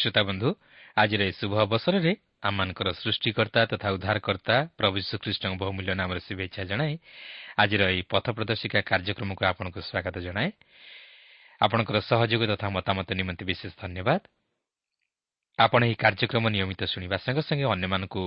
ପ୍ରିୟ 0.00 0.08
ଶ୍ରୋତା 0.08 0.22
ବନ୍ଧୁ 0.24 0.48
ଆଜିର 0.96 1.20
ଏହି 1.22 1.34
ଶୁଭ 1.36 1.52
ଅବସରରେ 1.60 2.12
ଆମମାନଙ୍କର 2.40 2.88
ସୃଷ୍ଟିକର୍ତ୍ତା 2.96 3.60
ତଥା 3.70 3.88
ଉଦ୍ଧାରକର୍ତ୍ତା 3.96 4.56
ପ୍ରଭୁ 4.78 4.96
ଶ୍ରୀକୃଷ୍ଣଙ୍କ 5.00 5.54
ବହୁମୂଲ୍ୟ 5.60 5.92
ନାମରେ 6.00 6.20
ଶୁଭେଚ୍ଛା 6.24 6.62
ଜଣାଏ 6.70 6.94
ଆଜିର 7.60 7.82
ଏହି 7.92 8.02
ପଥ 8.08 8.26
ପ୍ରଦର୍ଶିକା 8.32 8.80
କାର୍ଯ୍ୟକ୍ରମକୁ 8.80 9.42
ଆପଣଙ୍କୁ 9.44 9.80
ସ୍ୱାଗତ 9.84 10.16
ଜଣାଏ। 10.26 10.48
ଆପଣଙ୍କର 11.60 11.96
ସହଯୋଗ 12.00 12.42
ତଥା 12.52 12.68
ମତାମତ 12.72 13.08
ନିମନ୍ତେ 13.12 13.44
ବିଶେଷ 13.44 13.72
ଧନ୍ୟବାଦ। 13.76 14.20
ଆପଣ 15.58 15.80
ଏହି 15.84 15.96
କାର୍ଯ୍ୟକ୍ରମ 16.00 16.44
ନିୟମିତ 16.48 16.80
ଶୁଣିବା 16.88 17.16
ସଙ୍ଗେ 17.20 17.42
ସଙ୍ଗେ 17.44 17.66
ଅନ୍ୟମାନଙ୍କୁ 17.68 18.22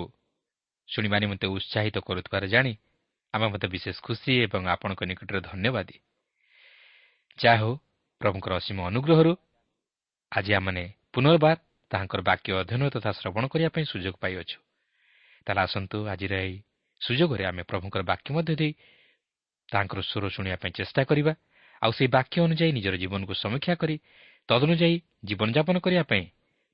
ଶୁଣିବା 0.90 1.18
ନିମନ୍ତେ 1.24 1.48
ଉତ୍ସାହିତ 1.50 1.98
କରୁଥିବାର 2.06 2.44
ଜାଣି 2.54 2.74
ଆମେ 3.34 3.46
ମଧ୍ୟ 3.50 3.68
ବିଶେଷ 3.74 3.98
ଖୁସି 4.06 4.31
ଏବଂ 4.46 4.62
ଆପଣଙ୍କ 4.70 5.02
ନିକଟରେ 5.10 5.40
ଧନ୍ୟବାଦ। 5.50 5.90
ଯାହା 7.40 7.58
ହେଉ 7.58 7.74
ପ୍ରଭୁଙ୍କର 8.22 8.52
ଅସୀମ 8.62 8.78
ଅନୁଗ୍ରହରୁ 8.90 9.34
ଆଜି 10.31 10.52
ଆମମାନେ 10.54 10.84
ପୁନର୍ବାର 11.13 11.57
ତାହାଙ୍କର 11.92 12.21
ବାକ୍ୟ 12.25 12.50
ଅଧ୍ୟୟନ 12.57 12.83
ତଥା 12.89 13.12
ଶ୍ରବଣ 13.13 13.44
କରିବା 13.48 13.69
ପାଇଁ 13.69 13.86
ସୁଯୋଗ 13.86 14.15
ପାଇଅଛୁ 14.18 14.57
ତାହେଲେ 15.48 15.62
ଆସନ୍ତୁ 15.68 15.98
ଆଜିର 16.10 16.33
ଏହି 16.42 16.56
ସୁଯୋଗରେ 17.01 17.44
ଆମେ 17.50 17.63
ପ୍ରଭୁଙ୍କର 17.69 18.01
ବାକ୍ୟ 18.01 18.30
ମଧ୍ୟ 18.33 18.54
ଦେଇ 18.56 18.71
ତାଙ୍କର 19.69 20.00
ସ୍ୱର 20.01 20.25
ଶୁଣିବା 20.36 20.57
ପାଇଁ 20.57 20.71
ଚେଷ୍ଟା 20.74 21.01
କରିବା 21.10 21.33
ଆଉ 21.81 21.92
ସେହି 21.92 22.10
ବାକ୍ୟ 22.18 22.36
ଅନୁଯାୟୀ 22.48 22.71
ନିଜର 22.77 22.95
ଜୀବନକୁ 22.98 23.33
ସମୀକ୍ଷା 23.36 23.74
କରି 23.75 23.95
ତଦନୁଯାୟୀ 24.50 24.95
ଜୀବନଯାପନ 25.25 25.75
କରିବା 25.80 26.04
ପାଇଁ 26.04 26.24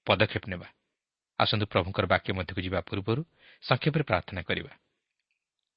ପଦକ୍ଷେପ 0.07 0.43
ନେବା 0.47 0.67
ଆସନ୍ତୁ 1.39 1.65
ପ୍ରଭୁଙ୍କର 1.65 2.05
ବାକ୍ୟ 2.05 2.29
ମଧ୍ୟକୁ 2.33 2.61
ଯିବା 2.61 2.79
ପୂର୍ବରୁ 2.81 3.21
ସଂକ୍ଷେପରେ 3.63 4.03
ପ୍ରାର୍ଥନା 4.03 4.41
କରିବା 4.41 4.71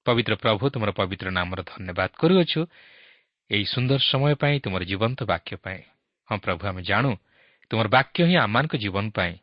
ପବିତ୍ର 0.07 0.35
ପ୍ରଭୁ 0.43 0.65
ତୁମର 0.75 0.91
ପବିତ୍ର 0.93 1.27
ନାମର 1.31 1.61
ଧନ୍ୟବାଦ 1.63 2.11
କରୁଅଛୁ 2.19 2.61
ଏହି 3.51 3.65
ସୁନ୍ଦର 3.65 4.01
ସମୟ 4.03 4.35
ପାଇଁ 4.43 4.57
ତୁମର 4.65 4.83
ଜୀବନ୍ତ 4.85 5.21
ବାକ୍ୟ 5.25 5.53
ପାଇଁ 5.65 5.83
ହଁ 6.29 6.37
ପ୍ରଭୁ 6.45 6.63
ଆମେ 6.67 6.83
ଜାଣୁ 6.83 7.11
ତୁମର 7.73 7.89
ବାକ୍ୟ 7.89 8.25
ହିଁ 8.29 8.37
ଆମମାନଙ୍କ 8.37 8.75
ଜୀବନ 8.77 9.07
ପାଇଁ 9.17 9.35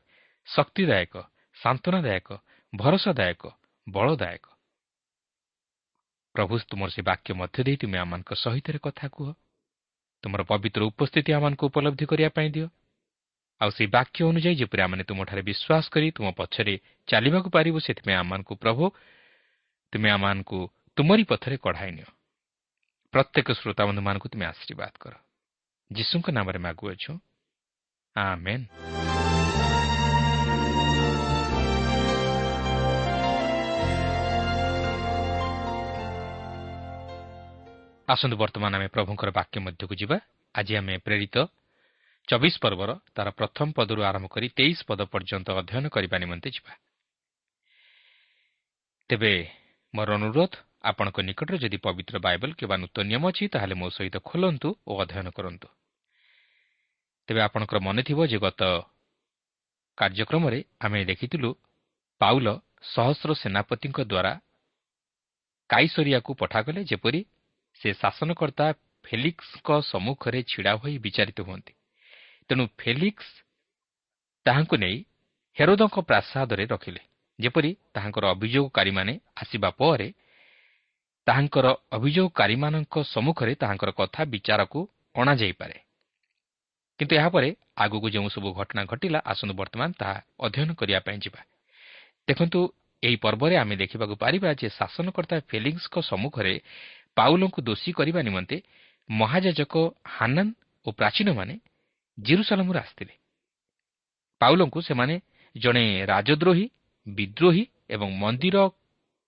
ଶକ୍ତିଦାୟକ 0.45 1.13
ସାନ୍ତ୍ୱନାଦାୟକ 1.57 2.27
ଭରସାଦାୟକ 2.73 3.43
ବଳଦାୟକ। 3.89 4.45
ପ୍ରଭୁ 6.35 6.53
ତୁମର 6.69 6.89
ସେ 6.93 7.01
ବାକ୍ୟ 7.01 7.29
ମଧ୍ୟ 7.33 7.59
ଦେଇ 7.65 7.77
ତୁମେ 7.81 7.97
ଆମମାନଙ୍କ 7.97 8.31
ସହିତ 8.37 8.67
କଥା 8.77 9.07
କୁହ। 9.09 9.33
ତୁମର 10.21 10.41
ପବିତ୍ର 10.45 10.81
ଉପସ୍ଥିତି 10.85 11.29
ଆମମାନଙ୍କୁ 11.33 11.65
ଉପଲବ୍ଧି 11.65 12.05
କରିବା 12.05 12.29
ପାଇଁ 12.29 12.49
ଦିଅ। 12.53 12.67
ଆଉ 13.61 13.69
ସେହି 13.69 13.89
ବାକ୍ୟ 13.89 14.19
ଅନୁଯାୟୀ 14.29 14.55
ଯେପରି 14.61 14.81
ଆମେ 14.81 15.03
ତୁମଠାରେ 15.03 15.41
ବିଶ୍ୱାସ 15.41 15.85
କରି 15.89 16.07
ତୁମ 16.11 16.27
ପଛରେ 16.37 16.75
ଚାଲିବାକୁ 17.07 17.49
ପାରିବୁ 17.49 17.77
ସେଥିପାଇଁ 17.81 18.17
ଆମମାନଙ୍କୁ 18.23 18.53
ପ୍ରଭୁ 18.55 18.83
ତୁମେ 19.93 20.09
ଆମମାନଙ୍କୁ 20.09 20.59
ତୁମରି 20.95 21.23
ପଥରେ 21.23 21.57
କଢ଼ାଇ 21.57 21.91
ନିଅ। 21.91 22.09
ପ୍ରତ୍ୟେକ 23.13 23.47
ଶ୍ରୋତାବନ୍ଧୁମାନଙ୍କୁ 23.51 24.27
ତୁମେ 24.29 24.45
ଆଶୀର୍ବାଦ 24.45 24.93
କର। 25.01 25.13
ଯୀଶୁଙ୍କ 25.91 26.27
ନାମରେ 26.29 26.59
ମାଗୁଅଛୁ 26.59 27.11
ଆମେନ୍ 28.19 28.65
ଆସନ୍ତୁ 38.09 38.35
ବର୍ତ୍ତମାନ 38.41 38.71
ଆମେ 38.77 38.87
ପ୍ରଭୁଙ୍କର 38.95 39.29
ବାକ୍ୟ 39.29 39.57
ମଧ୍ୟକୁ 39.65 39.93
ଯିବା। 40.01 40.17
ଆଜି 40.55 40.73
ଆମେ 40.81 40.93
ପ୍ରେରିତ 41.05 41.35
ଚବିଶ 42.27 42.55
ପର୍ବର 42.63 42.91
ତାର 43.15 43.27
ପ୍ରଥମ 43.39 43.67
ପଦରୁ 43.77 44.01
ଆରମ୍ଭ 44.09 44.27
କରି 44.33 44.47
ତେଇଶ 44.57 44.77
ପଦ 44.89 45.01
ପର୍ଯ୍ୟନ୍ତ 45.13 45.47
ଅଧ୍ୟୟନ 45.61 45.85
କରିବା 45.95 46.17
ନିମନ୍ତେ 46.23 46.49
ଯିବା। 46.55 46.73
ତେବେ 49.09 49.33
ମୋର 49.93 50.09
ଅନୁରୋଧ 50.17 50.53
ଆପଣଙ୍କ 50.89 51.17
ନିକଟରେ 51.29 51.57
ଯଦି 51.63 51.77
ପବିତ୍ର 51.85 52.15
ବାଇବଲ 52.25 52.49
କିମ୍ବା 52.59 52.75
ନୂତନ 52.81 53.03
ନିୟମ 53.09 53.23
ଅଛି 53.31 53.43
ତାହେଲେ 53.53 53.75
ମୋ 53.81 53.87
ସହିତ 53.97 54.15
ଖୋଲନ୍ତୁ 54.29 54.69
ଓ 54.89 54.91
ଅଧ୍ୟୟନ 55.03 55.27
କରନ୍ତୁ। 55.37 55.67
ତେବେ 57.29 57.41
ଆପଣଙ୍କର 57.41 57.77
ମନେ 57.85 58.01
ଥିବ 58.01 58.19
ଯେ 58.25 58.37
ଗତ 58.41 58.61
କାର୍ଯ୍ୟକ୍ରମରେ 59.97 60.59
ଆମେ 60.81 60.99
ଦେଖିଥିଲୁ 61.05 61.49
ପାଉଲ 62.21 62.47
ସହସ୍ର 62.93 63.29
ସେନାପତିଙ୍କ 63.41 63.99
ଦ୍ୱାରା 64.11 64.33
କାଇସରିଆକୁ 65.69 66.31
ପଠାଗଲେ 66.41 66.81
ଯେପରି 66.89 67.21
ସେ 67.81 67.89
ଶାସନକର୍ତ୍ତା 68.01 68.67
ଫେଲିକ୍ସଙ୍କ 69.05 69.69
ସମ୍ମୁଖରେ 69.91 70.39
ଛିଡ଼ା 70.43 70.73
ହୋଇ 70.81 70.95
ବିଚାରିତ 70.97 71.39
ହୁଅନ୍ତି। 71.41 71.73
ତେଣୁ 72.49 72.63
ଫେଲିକ୍ସ 72.77 73.31
ତାହାଙ୍କୁ 74.45 74.75
ନେଇ 74.75 74.97
ହେରୋଦଙ୍କ 75.57 75.97
ପ୍ରାସାଦରେ 76.09 76.65
ରଖିଲେ 76.65 77.01
ଯେପରି 77.39 77.71
ତାହାଙ୍କର 77.93 78.25
ଅଭିଯୋଗକାରୀମାନେ 78.35 79.13
ଆସିବା 79.35 79.69
ପରେ 79.79 80.09
ତାହାଙ୍କର 81.27 81.67
ଅଭିଯୋଗକାରୀମାନଙ୍କ 81.91 82.95
ସମ୍ମୁଖରେ 83.13 83.53
ତାହାଙ୍କର 83.61 83.89
କଥା 83.91 84.21
ବିଚାରକୁ 84.33 84.79
ଅଣାଯାଇପାରେ। 85.15 85.77
କିନ୍ତୁ 86.99 87.13
ଏହାପରେ 87.15 87.49
ଆଗକୁ 87.75 88.07
ଯେଉଁ 88.09 88.29
ସବୁ 88.29 88.49
ଘଟଣା 88.53 88.81
ଘଟିଲା 88.85 89.19
ଆସନ୍ତୁ 89.25 89.53
ବର୍ତ୍ତମାନ 89.55 89.89
ତାହା 89.99 90.17
ଅଧ୍ୟୟନ 90.39 90.69
କରିବା 90.75 90.99
ପାଇଁ 90.99 91.17
ଯିବା। 91.17 91.41
ଦେଖନ୍ତୁ 92.27 92.59
ଏହି 93.03 93.15
ପର୍ବରେ 93.15 93.55
ଆମେ 93.57 93.75
ଦେଖିବାକୁ 93.75 94.15
ପାରିବା 94.15 94.49
ଯେ 94.53 94.67
ଶାସନକର୍ତ୍ତା 94.69 95.37
ଫିଲିଂସଙ୍କ 95.49 95.95
ସମ୍ମୁଖରେ 96.01 96.53
ପାଉଲଙ୍କୁ 97.15 97.59
ଦୋଷୀ 97.61 97.91
କରିବା 97.91 98.21
ନିମନ୍ତେ 98.21 98.57
ମହାଯାଜକ 99.09 99.73
ହାନାନ୍ 100.05 100.51
ଓ 100.85 100.89
ପ୍ରାଚୀନମାନେ 100.91 101.55
ଜିରୁସାଲାମରୁ 102.17 102.77
ଆସିଥିଲେ। 102.79 103.13
ପାଉଲଙ୍କୁ 104.41 104.79
ସେମାନେ 104.81 105.15
ଜଣେ 105.55 105.85
ରାଜଦ୍ରୋହୀ 106.05 106.65
ବିଦ୍ରୋହୀ 107.07 107.63
ଏବଂ 107.89 108.09
ମନ୍ଦିର 108.13 108.57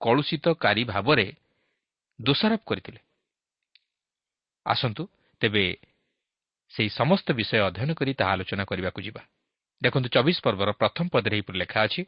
କଳୁଷିତକାରୀ 0.02 0.84
ଭାବରେ 0.84 1.28
ଦୋଷାରୋପ 2.20 2.62
କରିଥିଲେ। 2.68 3.00
ଆସନ୍ତୁ 4.66 5.04
ତେବେ 5.42 5.64
ସେହି 6.74 6.90
ସମସ୍ତ 6.90 7.28
ବିଷୟ 7.40 7.60
ଅଧ୍ୟୟନ 7.68 7.92
କରି 8.00 8.12
ତାହା 8.20 8.32
ଆଲୋଚନା 8.36 8.64
କରିବାକୁ 8.64 9.00
ଯିବା। 9.02 9.22
ଦେଖନ୍ତୁ 9.82 10.08
ଚବିଶ 10.16 10.38
ପର୍ବର 10.46 10.70
ପ୍ରଥମ 10.72 11.06
ପଦରେ 11.14 11.36
ଏହିପରି 11.38 11.58
ଲେଖା 11.64 11.80
ଅଛି 11.88 12.02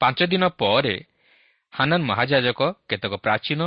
ପାଞ୍ଚ 0.00 0.18
ଦିନ 0.32 0.44
ପରେ 0.60 0.94
ହାନନ୍ 1.72 2.04
ମହାଯାଜକ 2.10 2.60
କେତେକ 2.88 3.12
ପ୍ରାଚୀନ 3.24 3.60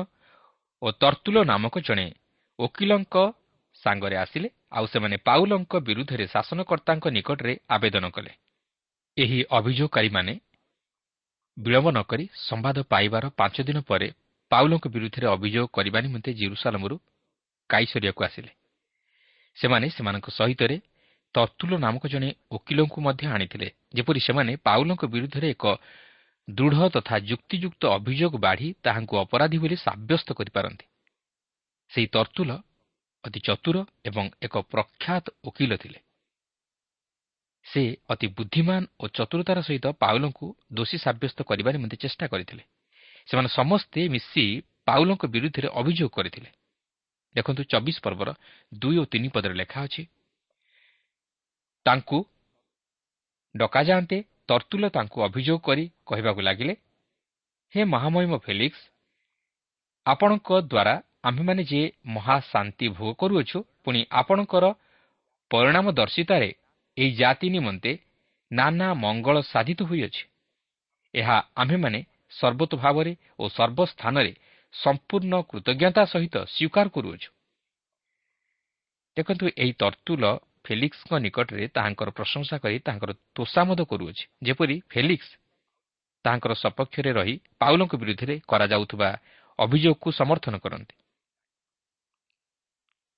ଓ 0.82 0.88
ତର୍ତୁଲ 1.02 1.38
ନାମକ 1.44 1.76
ଜଣେ 1.88 2.08
ଓକିଲଙ୍କ 2.60 3.16
ସାଙ୍ଗରେ 3.76 4.16
ଆସିଲେ 4.16 4.48
ଆଉ 4.72 4.86
ସେମାନେ 4.88 5.16
ପାଉଲଙ୍କ 5.28 5.74
ବିରୁଦ୍ଧରେ 5.88 6.26
ଶାସନକର୍ତ୍ତାଙ୍କ 6.28 7.06
ନିକଟରେ 7.08 7.54
ଆବେଦନ 7.70 8.06
କଲେ। 8.16 8.32
ଏହି 9.18 9.40
ଅଭିଯୋଗକାରୀମାନେ 9.50 10.34
ବିଳମ୍ବ 11.58 11.88
ନ 11.92 12.00
କରି 12.04 12.26
ସମ୍ବାଦ 12.48 12.78
ପାଇବାର 12.92 13.24
ପାଞ୍ଚ 13.40 13.58
ଦିନ 13.68 13.78
ପରେ 13.90 14.08
ପାଉଲଙ୍କ 14.52 14.86
ବିରୁଦ୍ଧରେ 14.96 15.26
ଅଭିଯୋଗ 15.28 15.68
କରିବା 15.72 16.00
ନିମନ୍ତେ 16.06 16.32
ଜିରୁସାଲମରୁ 16.34 16.96
କାଇସରିଆକୁ 17.70 18.22
ଆସିଲେ। 18.24 18.52
ସେମାନେ 19.58 19.86
ସେମାନଙ୍କ 19.90 20.28
ସହିତରେ 20.30 20.78
ତର୍ତୁଲ 21.36 21.78
ନାମକ 21.78 22.04
ଜଣେ 22.08 22.30
ଓକିଲଙ୍କୁ 22.52 23.02
ମଧ୍ୟ 23.02 23.28
ଆଣିଥିଲେ। 23.28 23.68
ଯେପରି 23.96 24.20
ସେମାନେ 24.20 24.52
ପାଉଲଙ୍କ 24.64 25.04
ବିରୁଦ୍ଧରେ 25.06 25.48
ଏକ 25.50 25.66
ଦୃଢ଼ 26.48 26.90
ତଥା 26.90 27.16
ଯୁକ୍ତିଯୁକ୍ତ 27.20 27.84
ଅଭିଯୋଗ 27.88 28.34
ବାଢ଼ି 28.38 28.68
ତାହାଙ୍କୁ 28.84 29.16
ଅପରାଧୀ 29.18 29.58
ବୋଲି 29.58 29.76
ସାବ୍ୟସ୍ତ 29.76 30.30
କରିପାରନ୍ତି। 30.34 30.86
ସେହି 31.92 32.08
ତର୍ତୁଲ 32.08 32.52
ଅତି 33.24 33.40
ଚତୁର 33.40 33.78
ଏବଂ 34.06 34.26
ଏକ 34.42 34.56
ପ୍ରଖ୍ୟାତ 34.72 35.26
ଓକିଲ 35.44 35.72
ଥିଲେ। 35.76 36.00
ସେ 37.66 37.84
ଅତି 38.10 38.28
ବୁଦ୍ଧିମାନ 38.28 38.82
ଓ 39.00 39.04
ଚତୁରତାର 39.08 39.60
ସହିତ 39.62 39.86
ପାଉଲଙ୍କୁ 40.00 40.46
ଦୋଷୀ 40.74 40.98
ସାବ୍ୟସ୍ତ 40.98 41.40
କରିବା 41.42 41.70
ନିମନ୍ତେ 41.72 41.98
ଚେଷ୍ଟା 41.98 42.26
କରିଥିଲେ। 42.28 42.64
ସେମାନେ 43.28 43.50
ସମସ୍ତେ 43.50 44.02
ମିଶି 44.10 44.44
ପାଉଲଙ୍କ 44.86 45.24
ବିରୁଦ୍ଧରେ 45.26 45.68
ଅଭିଯୋଗ 45.74 46.10
କରିଥିଲେ। 46.10 46.50
ଦେଖନ୍ତୁ 47.36 47.62
ଚବିଶ 47.66 47.98
ପର୍ବର 48.02 48.30
ଦୁଇ 48.72 48.98
ଓ 48.98 49.04
ତିନି 49.06 49.30
ପଦରେ 49.30 49.56
ଲେଖା 49.56 49.80
ଅଛି 49.84 50.04
ତାଙ୍କୁ 51.86 52.18
ଡକାଯାଆନ୍ତେ 53.56 54.18
ତର୍ତୁଲ 54.50 54.84
ତାଙ୍କୁ 54.90 55.18
ଅଭିଯୋଗ 55.28 55.60
କରି 55.68 55.84
କହିବାକୁ 56.06 56.42
ଲାଗିଲେ 56.42 56.74
ହେ 57.74 57.82
ମହାମହିମ 57.86 58.34
ଫେଲିକ୍ସ 58.46 58.82
ଆପଣଙ୍କ 60.06 60.50
ଦ୍ୱାରା 60.64 60.96
ଆମ୍ଭେମାନେ 61.24 61.64
ଯେ 61.64 61.82
ମହାଶାନ୍ତି 62.08 62.86
ଭୋଗ 62.90 63.12
କରୁଅଛୁ 63.22 63.60
ପୁଣି 63.84 64.02
ଆପଣଙ୍କର 64.12 64.66
ପରିଣାମ 65.52 65.86
ଦର୍ଶିତାରେ 65.92 66.50
ଏହି 66.98 67.12
ଜାତି 67.12 67.48
ନିମନ୍ତେ 67.50 67.92
ନାନା 68.52 68.88
ମଙ୍ଗଳ 68.96 69.36
ସାଧିତ 69.44 69.80
ହୋଇଅଛି 69.84 70.24
ଏହା 71.14 71.38
ଆମ୍ଭେମାନେ 71.56 72.00
ସର୍ବତ 72.32 72.72
ଭାବରେ 72.76 73.14
ଓ 73.40 73.44
ସର୍ବସ୍ଥାନରେ 73.50 74.32
ସମ୍ପୂର୍ଣ୍ଣ 74.74 75.34
କୃତଜ୍ଞତା 75.42 76.04
ସହିତ 76.06 76.36
ସ୍ୱୀକାର 76.46 76.88
କରୁଅଛୁ। 76.90 77.30
ଦେଖନ୍ତୁ 79.18 79.46
ଏହି 79.58 79.74
ତର୍ତୁଲ 79.74 80.24
ଫେଲିକ୍ସଙ୍କ 80.64 81.14
ନିକଟରେ 81.16 81.68
ତାହାଙ୍କର 81.68 82.10
ପ୍ରଶଂସା 82.10 82.58
କରି 82.58 82.80
ତାଙ୍କର 82.80 83.12
ତୋଷାମଦ 83.36 83.80
କରୁଅଛି। 83.86 84.26
ଯେପରି 84.44 84.82
ଫେଲିକ୍ସ 84.90 85.30
ତାହାଙ୍କର 86.26 86.54
ସପକ୍ଷରେ 86.54 87.12
ରହି 87.14 87.36
ପାଉଲଙ୍କ 87.60 87.94
ବିରୁଦ୍ଧରେ 87.96 88.36
କରାଯାଉଥିବା 88.48 89.10
ଅଭିଯୋଗକୁ 89.60 90.10
ସମର୍ଥନ 90.12 90.58
କରନ୍ତି। 90.58 90.96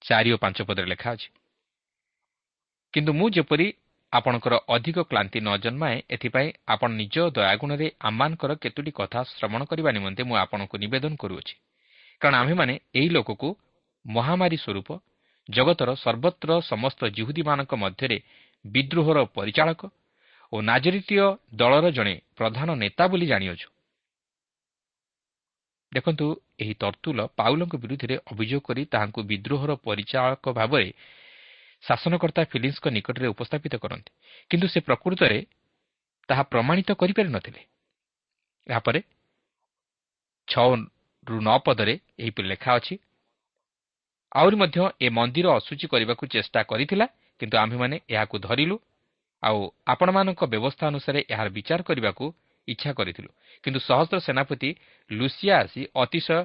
ଚାରି 0.01 0.29
ଓ 0.31 0.37
ପାଞ୍ଚ 0.37 0.61
ପଦରେ 0.61 0.85
ଲେଖା 0.85 1.09
ଅଛି। 1.11 1.29
କିନ୍ତୁ 2.93 3.11
ମୁଁ 3.13 3.29
ଯେପରି 3.29 3.73
ଆପଣଙ୍କର 4.13 4.55
ଅଧିକ 4.67 4.97
କ୍ଳାନ୍ତି 5.03 5.39
ନ 5.39 5.49
ଜନ୍ମାଏ 5.57 5.97
ଏଥିପାଇଁ 6.09 6.49
ଆପଣ 6.67 6.89
ନିଜ 6.91 7.15
ଦୟାଗୁଣରେ 7.35 7.87
ଆମମାନଙ୍କର 7.99 8.51
କେତୋଟି 8.63 8.91
କଥା 8.91 9.19
ଶ୍ରବଣ 9.29 9.61
କରିବା 9.63 9.89
ନିମନ୍ତେ 9.91 10.21
ମୁଁ 10.23 10.37
ଆପଣଙ୍କୁ 10.37 10.75
ନିବେଦନ 10.77 11.13
କରୁଅଛି। 11.15 11.55
କାରଣ 12.21 12.35
ଆମ୍ଭେମାନେ 12.35 12.73
ଏହି 12.95 13.09
ଲୋକକୁ 13.09 13.47
ମହାମାରୀ 14.05 14.57
ସ୍ୱରୂପ 14.57 14.89
ଜଗତର 15.49 15.89
ସର୍ବତ୍ର 15.95 16.49
ସମସ୍ତ 16.61 17.01
ଜିହୁଦୀମାନଙ୍କ 17.07 17.73
ମଧ୍ୟରେ 17.75 18.17
ବିଦ୍ରୋହର 18.65 19.17
ପରିଚାଳକ 19.37 19.81
ଓ 20.53 20.55
ନାଜରିତୀୟ 20.61 21.25
ଦଳର 21.53 21.85
ଜଣେ 21.91 22.13
ପ୍ରଧାନ 22.37 22.69
ନେତା 22.75 23.03
ବୋଲି 23.07 23.25
ଜାଣିଅଛୁ। 23.25 23.67
ଦେଖନ୍ତୁ 25.91 26.25
ଏହି 26.59 26.73
ତର୍ତୁଲ 26.73 27.19
ପାଉଲଙ୍କ 27.35 27.73
ବିରୁଦ୍ଧରେ 27.75 28.15
ଅଭିଯୋଗ 28.31 28.61
କରି 28.67 28.81
ତାହାଙ୍କୁ 28.85 29.21
ବିଦ୍ରୋହର 29.23 29.71
ପରିଚାଳକ 29.87 30.45
ଭାବରେ 30.51 30.89
ଶାସନକର୍ତ୍ତା 31.83 32.41
ଫିଲିନ୍ସଙ୍କ 32.51 32.87
ନିକଟରେ 32.87 33.27
ଉପସ୍ଥାପିତ 33.27 33.73
କରନ୍ତି। 33.83 34.11
କିନ୍ତୁ 34.51 34.67
ସେ 34.67 34.79
ପ୍ରକୃତରେ 34.79 35.39
ତାହା 36.29 36.43
ପ୍ରମାଣିତ 36.43 36.89
କରିପାରିନଥିଲେ 37.01 37.61
ଏହାପରେ 38.67 38.99
ଛଅରୁ 40.47 41.37
ନଅ 41.47 41.57
ପଦରେ 41.65 41.93
ଏହିପରି 42.19 42.47
ଲେଖା 42.47 42.71
ଅଛି 42.79 42.95
ଆହୁରି 44.31 44.55
ମଧ୍ୟ 44.55 44.77
ଏ 45.01 45.07
ମନ୍ଦିର 45.09 45.47
ଅସୁଚି 45.59 45.85
କରିବାକୁ 45.87 46.23
ଚେଷ୍ଟା 46.33 46.59
କରିଥିଲା 46.63 47.05
କିନ୍ତୁ 47.39 47.55
ଆମ୍ଭେମାନେ 47.57 47.95
ଏହାକୁ 48.09 48.35
ଧରିଲୁ 48.39 48.75
ଆଉ 49.43 49.59
ଆପଣମାନଙ୍କ 49.87 50.41
ବ୍ୟବସ୍ଥା 50.43 50.83
ଅନୁସାରେ 50.91 51.19
ଏହାର 51.29 51.47
ବିଚାର 51.49 51.81
କରିବାକୁ 51.83 52.25
ଇଚ୍ଛା 52.67 52.91
କରିଥିଲୁ। 52.99 53.29
କିନ୍ତୁ 53.63 53.79
ସହସ୍ର 53.79 54.17
ସେନାପତି 54.19 54.69
ଲୁସିଆ 55.11 55.53
ଆସି 55.63 55.81
ଅତିଶୟ 55.95 56.39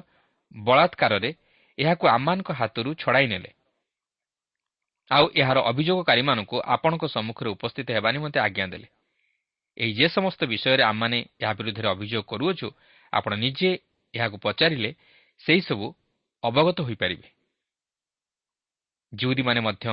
ବଳାତ୍କାରରେ 0.61 1.29
ଏହାକୁ 1.77 2.05
ଆମମାନଙ୍କ 2.07 2.49
ହାତରୁ 2.59 2.89
ଛଡ଼ାଇ 2.95 3.27
ନେଲେ। 3.27 3.51
ଆଉ 5.11 5.25
ଏହାର 5.35 5.57
ଅଭିଯୋଗକାରୀମାନଙ୍କୁ 5.59 6.55
ଆପଣଙ୍କ 6.65 7.03
ସମ୍ମୁଖରେ 7.05 7.49
ଉପସ୍ଥିତ 7.49 7.87
ହେବା 7.91 8.09
ନିମନ୍ତେ 8.11 8.39
ଆଜ୍ଞା 8.39 8.65
ଦେଲେ। 8.67 8.87
ଏହି 9.77 9.91
ଯେ 9.93 10.07
ସମସ୍ତ 10.07 10.41
ବିଷୟରେ 10.45 10.83
ଆମମାନେ 10.83 11.17
ଏହା 11.41 11.53
ବିରୁଦ୍ଧରେ 11.53 11.87
ଅଭିଯୋଗ 11.87 12.23
କରୁଅଛୁ 12.23 12.67
ଆପଣ 13.13 13.31
ନିଜେ 13.35 13.69
ଏହାକୁ 14.13 14.37
ପଚାରିଲେ 14.37 14.91
ସେହିସବୁ 15.45 15.87
ଅବଗତ 16.43 16.77
ହୋଇପାରିବେ। 16.81 17.27
ଯେଉଁଦୀମାନେ 19.13 19.59
ମଧ୍ୟ 19.59 19.85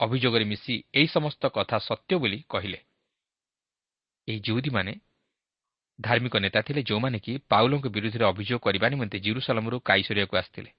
ଅଭିଯୋଗରେ 0.00 0.44
ମିଶି 0.44 0.74
ଏହି 0.94 1.06
ସମସ୍ତ 1.06 1.42
କଥା 1.48 1.78
ସତ୍ୟ 1.78 2.14
ବୋଲି 2.18 2.38
କହିଲେ। 2.48 2.78
ଏହି 4.28 4.40
ଯେଉଁଦୀମାନେ 4.40 4.92
ଧାର୍ମିକ 6.00 6.34
ନେତା 6.36 6.60
ଥିଲେ 6.60 6.82
ଯେଉଁମାନେ 6.82 7.18
କି 7.18 7.32
ପାଉଲଙ୍କ 7.50 7.86
ବିରୁଦ୍ଧରେ 7.86 8.24
ଅଭିଯୋଗ 8.24 8.60
କରିବା 8.60 8.86
ନିମନ୍ତେ 8.88 9.18
ଜିରୁସାଲମରୁ 9.18 9.76
କାଇସରିଆକୁ 9.80 10.34
ଆସିଥିଲେ। 10.36 10.70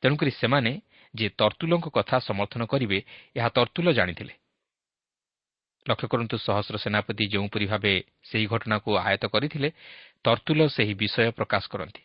ତେଣୁକରି 0.00 0.30
ସେମାନେ 0.30 0.72
ଯେ 1.14 1.26
ତର୍ତୁଲଙ୍କ 1.38 1.86
କଥା 1.88 2.16
ସମର୍ଥନ 2.18 2.62
କରିବେ 2.64 2.98
ଏହା 3.36 3.48
ତର୍ତୁଲ 3.48 3.88
ଜାଣିଥିଲେ। 3.92 4.34
ଲକ୍ଷ୍ୟ 5.86 6.08
କରନ୍ତୁ 6.08 6.36
ସହସ୍ର 6.38 6.76
ସେନାପତି 6.76 7.24
ଯେଉଁପରି 7.26 7.66
ଭାବେ 7.66 7.94
ସେହି 8.22 8.46
ଘଟଣାକୁ 8.46 8.90
ଆୟତ 8.98 9.24
କରିଥିଲେ 9.26 9.68
ତର୍ତୁଲ 10.24 10.60
ସେହି 10.68 10.94
ବିଷୟ 10.94 11.30
ପ୍ରକାଶ 11.30 11.64
କରନ୍ତି। 11.68 12.02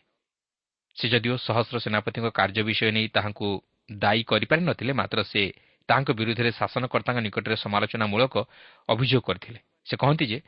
ସେ 0.96 1.06
ଯଦିଓ 1.08 1.34
ସହସ୍ର 1.38 1.76
ସେନାପତିଙ୍କ 1.78 2.28
କାର୍ଯ୍ୟ 2.30 2.62
ବିଷୟ 2.62 2.90
ନେଇ 2.92 3.08
ତାହାଙ୍କୁ 3.08 3.48
ଦାୟୀ 3.92 4.22
କରିପାରିନଥିଲେ 4.22 4.92
ମାତ୍ର 4.92 5.18
ସେ 5.22 5.42
ତାହାଙ୍କ 5.88 6.10
ବିରୁଦ୍ଧରେ 6.12 6.50
ଶାସନକର୍ତ୍ତାଙ୍କ 6.50 7.18
ନିକଟରେ 7.20 7.56
ସମାଲୋଚନାମୂଳକ 7.56 8.34
ଅଭିଯୋଗ 8.88 9.22
କରିଥିଲେ। 9.26 9.60
ସେ 9.84 9.94
କହନ୍ତି 9.96 10.24
ଯେ 10.26 10.38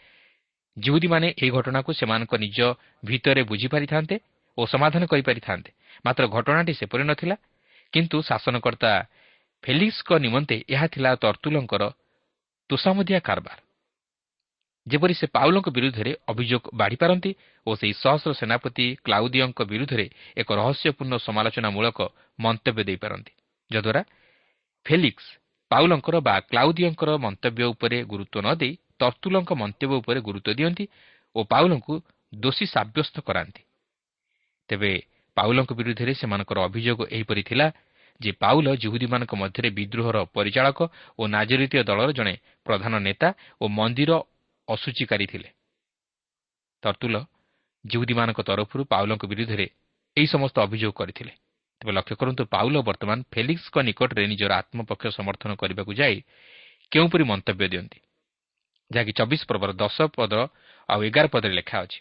ଯେଉଁଦୀମାନେ 0.77 1.29
ଏହି 1.43 1.51
ଘଟଣାକୁ 1.51 1.91
ସେମାନଙ୍କ 1.93 2.33
ନିଜ 2.45 2.59
ଭିତରେ 3.05 3.43
ବୁଝିପାରିଥାନ୍ତେ 3.43 4.17
ଓ 4.59 4.63
ସମାଧାନ 4.67 5.03
କରିପାରିଥାନ୍ତେ 5.07 5.71
ମାତ୍ର 6.05 6.25
ଘଟଣାଟି 6.29 6.73
ସେପରି 6.75 7.05
ନଥିଲା 7.05 7.37
କିନ୍ତୁ 7.93 8.19
ଶାସନକର୍ତ୍ତା 8.23 8.93
ଫେଲିକ୍ସଙ୍କ 9.65 10.11
ନିମନ୍ତେ 10.19 10.57
ଏହା 10.69 10.87
ଥିଲା 10.87 11.11
ତର୍ତୁଲଙ୍କର 11.15 11.83
ତୋଷାମଦିଆ 12.71 13.21
କାରବାର। 13.21 13.59
ଯେପରି 14.87 15.15
ସେ 15.15 15.27
ପାଉଲଙ୍କ 15.27 15.69
ବିରୁଦ୍ଧରେ 15.71 16.13
ଅଭିଯୋଗ 16.27 16.65
ବାଢ଼ିପାରନ୍ତି 16.75 17.31
ଓ 17.67 17.71
ସେହି 17.79 17.95
ସହସ୍ର 18.03 18.31
ସେନାପତି 18.35 18.87
କ୍ଲାଉଦିଓଙ୍କ 19.05 19.61
ବିରୁଦ୍ଧରେ 19.63 20.07
ଏକ 20.37 20.49
ରହସ୍ୟପୂର୍ଣ୍ଣ 20.61 21.15
ସମାଲୋଚନାମୂଳକ 21.27 21.99
ମନ୍ତବ୍ୟ 22.39 22.83
ଦେଇପାରନ୍ତି 22.89 23.33
ଯଦ୍ୱାରା 23.71 24.03
ଫେଲିକ୍ସ 24.87 25.27
ପାଉଲଙ୍କର 25.71 26.17
ବା 26.21 26.35
କ୍ଲାଉଦିଓଙ୍କର 26.51 27.11
ମନ୍ତବ୍ୟ 27.25 27.65
ଉପରେ 27.73 27.99
ଗୁରୁତ୍ୱ 28.05 28.43
ନ 28.45 28.49
ଦେଇ 28.55 28.73
ତର୍ତୁଲଙ୍କ 29.01 29.51
ମନ୍ତବ୍ୟ 29.53 29.95
ଉପରେ 30.01 30.19
ଗୁରୁତ୍ୱ 30.21 30.57
ଦିଅନ୍ତି 30.59 30.85
ଓ 31.37 31.41
ପାଉଲଙ୍କୁ 31.45 31.95
ଦୋଷୀ 32.33 32.67
ସାବ୍ୟସ୍ତ 32.75 33.17
କରାନ୍ତି। 33.21 33.63
ତେବେ 34.69 34.93
ପାଉଲଙ୍କ 35.37 35.71
ବିରୁଦ୍ଧରେ 35.73 36.13
ସେମାନଙ୍କର 36.15 36.59
ଅଭିଯୋଗ 36.69 37.01
ଏହିପରି 37.11 37.43
ଥିଲା 37.43 37.67
ଯେ 38.21 38.31
ପାଉଲ 38.33 38.67
ଜୁହୁଦୀମାନଙ୍କ 38.77 39.33
ମଧ୍ୟରେ 39.35 39.69
ବିଦ୍ରୋହର 39.71 40.19
ପରିଚାଳକ 40.35 40.79
ଓ 41.19 41.23
ନାଜରିତୀୟ 41.27 41.83
ଦଳର 41.83 42.11
ଜଣେ 42.13 42.35
ପ୍ରଧାନ 42.65 42.93
ନେତା 42.99 43.29
ଓ 43.61 43.65
ମନ୍ଦିର 43.69 44.11
ଅସୂଚୀକାରୀ 44.69 45.27
ଥିଲେ। 45.27 45.49
ତର୍ତୁଲ 46.83 47.17
ଜୁହୁଦୀମାନଙ୍କ 47.85 48.41
ତରଫରୁ 48.43 48.83
ପାଉଲଙ୍କ 48.85 49.25
ବିରୁଦ୍ଧରେ 49.27 49.67
ଏହି 50.17 50.27
ସମସ୍ତ 50.27 50.57
ଅଭିଯୋଗ 50.61 50.93
କରିଥିଲେ। 50.93 51.33
ତେବେ 51.81 51.93
ଲକ୍ଷ୍ୟ 51.93 52.15
କରନ୍ତୁ 52.15 52.43
ପାଉଲ 52.47 52.75
ବର୍ତ୍ତମାନ 52.83 53.19
ଫେଲିକ୍ସଙ୍କ 53.33 53.77
ନିକଟରେ 53.83 54.23
ନିଜର 54.27 54.53
ଆତ୍ମପକ୍ଷ 54.55 55.05
ସମର୍ଥନ 55.19 55.51
କରିବାକୁ 55.55 55.93
ଯାଇ 55.93 56.17
କେଉଁପରି 56.93 57.25
ମନ୍ତବ୍ୟ 57.25 57.67
ଦିଅନ୍ତି? 57.73 57.99
ଯାହାକି 58.91 59.13
ଚବିଶ 59.13 59.43
ପର୍ବର 59.49 59.71
ଦଶ 59.73 59.97
ପଦ 60.17 60.33
ଆଉ 60.89 61.01
ଏଗାର 61.09 61.27
ପଦରେ 61.27 61.55
ଲେଖା 61.55 61.77
ଅଛି। 61.83 62.01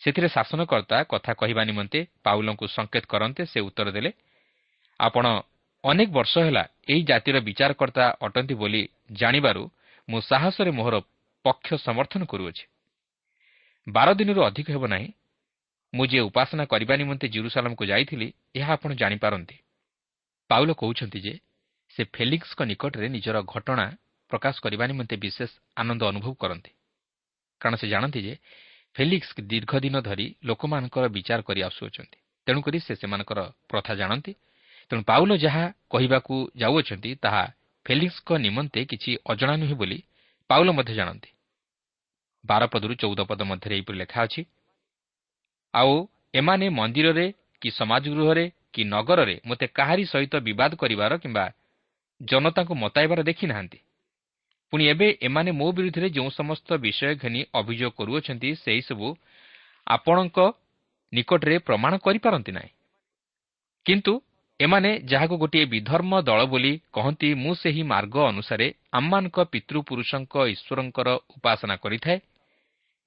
ସେଥିରେ 0.00 0.28
ଶାସନକର୍ତ୍ତା 0.28 0.98
କଥା 1.02 1.32
କହିବା 1.32 1.62
ନିମନ୍ତେ 1.64 2.00
ପାଉଲଙ୍କୁ 2.24 2.66
ସଂକେତ 2.66 3.04
କରନ୍ତେ 3.06 3.42
ସେ 3.44 3.58
ଉତ୍ତର 3.60 3.88
ଦେଲେ 3.90 4.10
ଆପଣ 5.00 5.24
ଅନେକ 5.84 6.08
ବର୍ଷ 6.10 6.34
ହେଲା 6.38 6.64
ଏହି 6.88 7.02
ଜାତିର 7.02 7.36
ବିଚାରକର୍ତ୍ତା 7.40 8.04
ଅଟନ୍ତି 8.20 8.54
ବୋଲି 8.54 8.82
ଜାଣିବାରୁ 9.12 9.62
ମୁଁ 10.08 10.20
ସାହସରେ 10.20 10.70
ମୋହର 10.70 10.96
ପକ୍ଷ 11.44 11.68
ସମର୍ଥନ 11.86 12.22
କରୁଅଛି। 12.24 12.64
ବାର 13.86 14.08
ଦିନରୁ 14.14 14.40
ଅଧିକ 14.42 14.66
ହେବ 14.70 14.84
ନାହିଁ। 14.86 15.08
ମୁଁ 15.94 16.04
ଯିଏ 16.06 16.20
ଉପାସନା 16.20 16.64
କରିବା 16.64 16.94
ନିମନ୍ତେ 16.96 17.26
ଜିରୁସାଲାମକୁ 17.28 17.84
ଯାଇଥିଲି 17.84 18.28
ଏହା 18.54 18.72
ଆପଣ 18.72 18.90
ଜାଣିପାରନ୍ତି। 18.94 19.56
ପାଉଲ 20.50 20.70
କହୁଛନ୍ତି 20.72 21.18
ଯେ 21.20 21.34
ସେ 21.90 22.02
ଫେଲିକ୍ସଙ୍କ 22.14 22.60
ନିକଟରେ 22.62 23.06
ନିଜର 23.08 23.36
ଘଟଣା 23.42 23.86
ପ୍ରକାଶ 24.30 24.54
କରିବା 24.60 24.84
ନିମନ୍ତେ 24.86 25.16
ବିଶେଷ 25.16 25.50
ଆନନ୍ଦ 25.76 26.02
ଅନୁଭବ 26.02 26.32
କରନ୍ତି। 26.38 26.70
କାରଣ 27.60 27.74
ସେ 27.76 27.86
ଜାଣନ୍ତି 27.88 28.20
ଯେ 28.22 28.34
ଫେଲିକ୍ସ 28.96 29.30
ଦୀର୍ଘ 29.42 29.72
ଦିନ 29.80 29.96
ଧରି 30.00 30.26
ଲୋକମାନଙ୍କର 30.44 31.04
ବିଚାର 31.08 31.40
କରି 31.42 31.60
ଆସୁଅଛନ୍ତି। 31.62 32.18
ତେଣୁକରି 32.46 32.78
ସେ 32.80 32.92
ସେମାନଙ୍କର 32.94 33.40
ପ୍ରଥା 33.70 33.92
ଜାଣନ୍ତି। 33.94 34.32
ତେଣୁ 34.90 35.02
ପାଉଲ 35.02 35.30
ଯାହା 35.36 35.64
କହିବାକୁ 35.90 36.34
ଯାଉଅଛନ୍ତି 36.56 37.10
ତାହା 37.22 37.44
ଫେଲିକ୍ସଙ୍କ 37.86 38.30
ନିମନ୍ତେ 38.36 38.80
କିଛି 38.84 39.10
ଅଜଣା 39.26 39.54
ନୁହେଁ 39.56 39.76
ବୋଲି 39.76 39.98
ପାଉଲ 40.50 40.68
ମଧ୍ୟ 40.70 40.92
ଜାଣନ୍ତି। 40.94 41.30
ବାର 42.44 42.62
ପଦରୁ 42.66 42.94
ଚଉଦ 42.94 43.20
ପଦ 43.20 43.40
ମଧ୍ୟରେ 43.42 43.74
ଏହିପରି 43.76 43.96
ଲେଖା 43.98 44.18
ଅଛି 44.22 44.42
ଆଉ 45.74 45.92
ଏମାନେ 46.34 46.66
ମନ୍ଦିରରେ 46.70 47.26
କି 47.62 47.68
ସମାଜ 47.70 48.04
ଗୃହରେ 48.08 48.44
କି 48.72 48.82
ନଗରରେ 48.84 49.36
ମୋତେ 49.46 49.66
କାହାରି 49.68 50.04
ସହିତ 50.04 50.34
ବିବାଦ 50.38 50.70
କରିବାର 50.76 51.12
କିମ୍ବା 51.18 51.44
ଜନତାଙ୍କୁ 52.20 52.74
ମତାଇବାର 52.74 53.20
ଦେଖିନାହାନ୍ତି 53.22 53.78
ପୁଣି 54.72 54.84
ଏବେ 54.86 55.08
ଏମାନେ 55.22 55.50
ମୋ 55.50 55.68
ବିରୁଦ୍ଧରେ 55.72 56.08
ଯେଉଁ 56.10 56.30
ସମସ୍ତ 56.30 56.68
ବିଷୟ 56.76 57.12
ଘେନି 57.22 57.40
ଅଭିଯୋଗ 57.54 57.92
କରୁଅଛନ୍ତି 57.98 58.50
ସେହିସବୁ 58.54 59.08
ଆପଣଙ୍କ 59.86 60.38
ନିକଟରେ 61.12 61.56
ପ୍ରମାଣ 61.58 61.92
କରିପାରନ୍ତି 61.98 62.52
ନାହିଁ। 62.52 62.70
କିନ୍ତୁ 63.86 64.12
ଏମାନେ 64.60 64.90
ଯାହାକୁ 65.10 65.34
ଗୋଟିଏ 65.36 65.64
ବିଧର୍ମ 65.64 66.12
ଦଳ 66.20 66.40
ବୋଲି 66.44 66.72
କହନ୍ତି 66.92 67.28
ମୁଁ 67.34 67.52
ସେହି 67.54 67.82
ମାର୍ଗ 67.82 68.16
ଅନୁସାରେ 68.32 68.66
ଆମମାନଙ୍କ 68.92 69.38
ପିତୃପୁରୁଷଙ୍କ 69.52 70.34
ଈଶ୍ୱରଙ୍କର 70.54 71.08
ଉପାସନା 71.36 71.76
କରିଥାଏ 71.76 72.18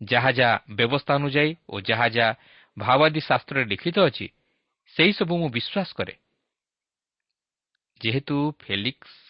ଯାହା 0.01 0.31
ଯାହା 0.31 0.55
ବ୍ୟବସ୍ଥା 0.77 1.13
ଅନୁଯାୟୀ 1.15 1.51
ଓ 1.69 1.75
ଯାହା 1.79 2.07
ଯାହା 2.07 2.31
ଭାବାଦୀ 2.77 3.21
ଶାସ୍ତ୍ରରେ 3.29 3.63
ଲିଖିତ 3.71 3.97
ଅଛି 4.09 4.27
ସେହିସବୁ 4.95 5.33
ମୁଁ 5.41 5.49
ବିଶ୍ୱାସ 5.57 5.89
କରେ। 5.97 6.15
ଯେହେତୁ 8.01 8.37
ଫେଲିକ୍ସ 8.59 9.22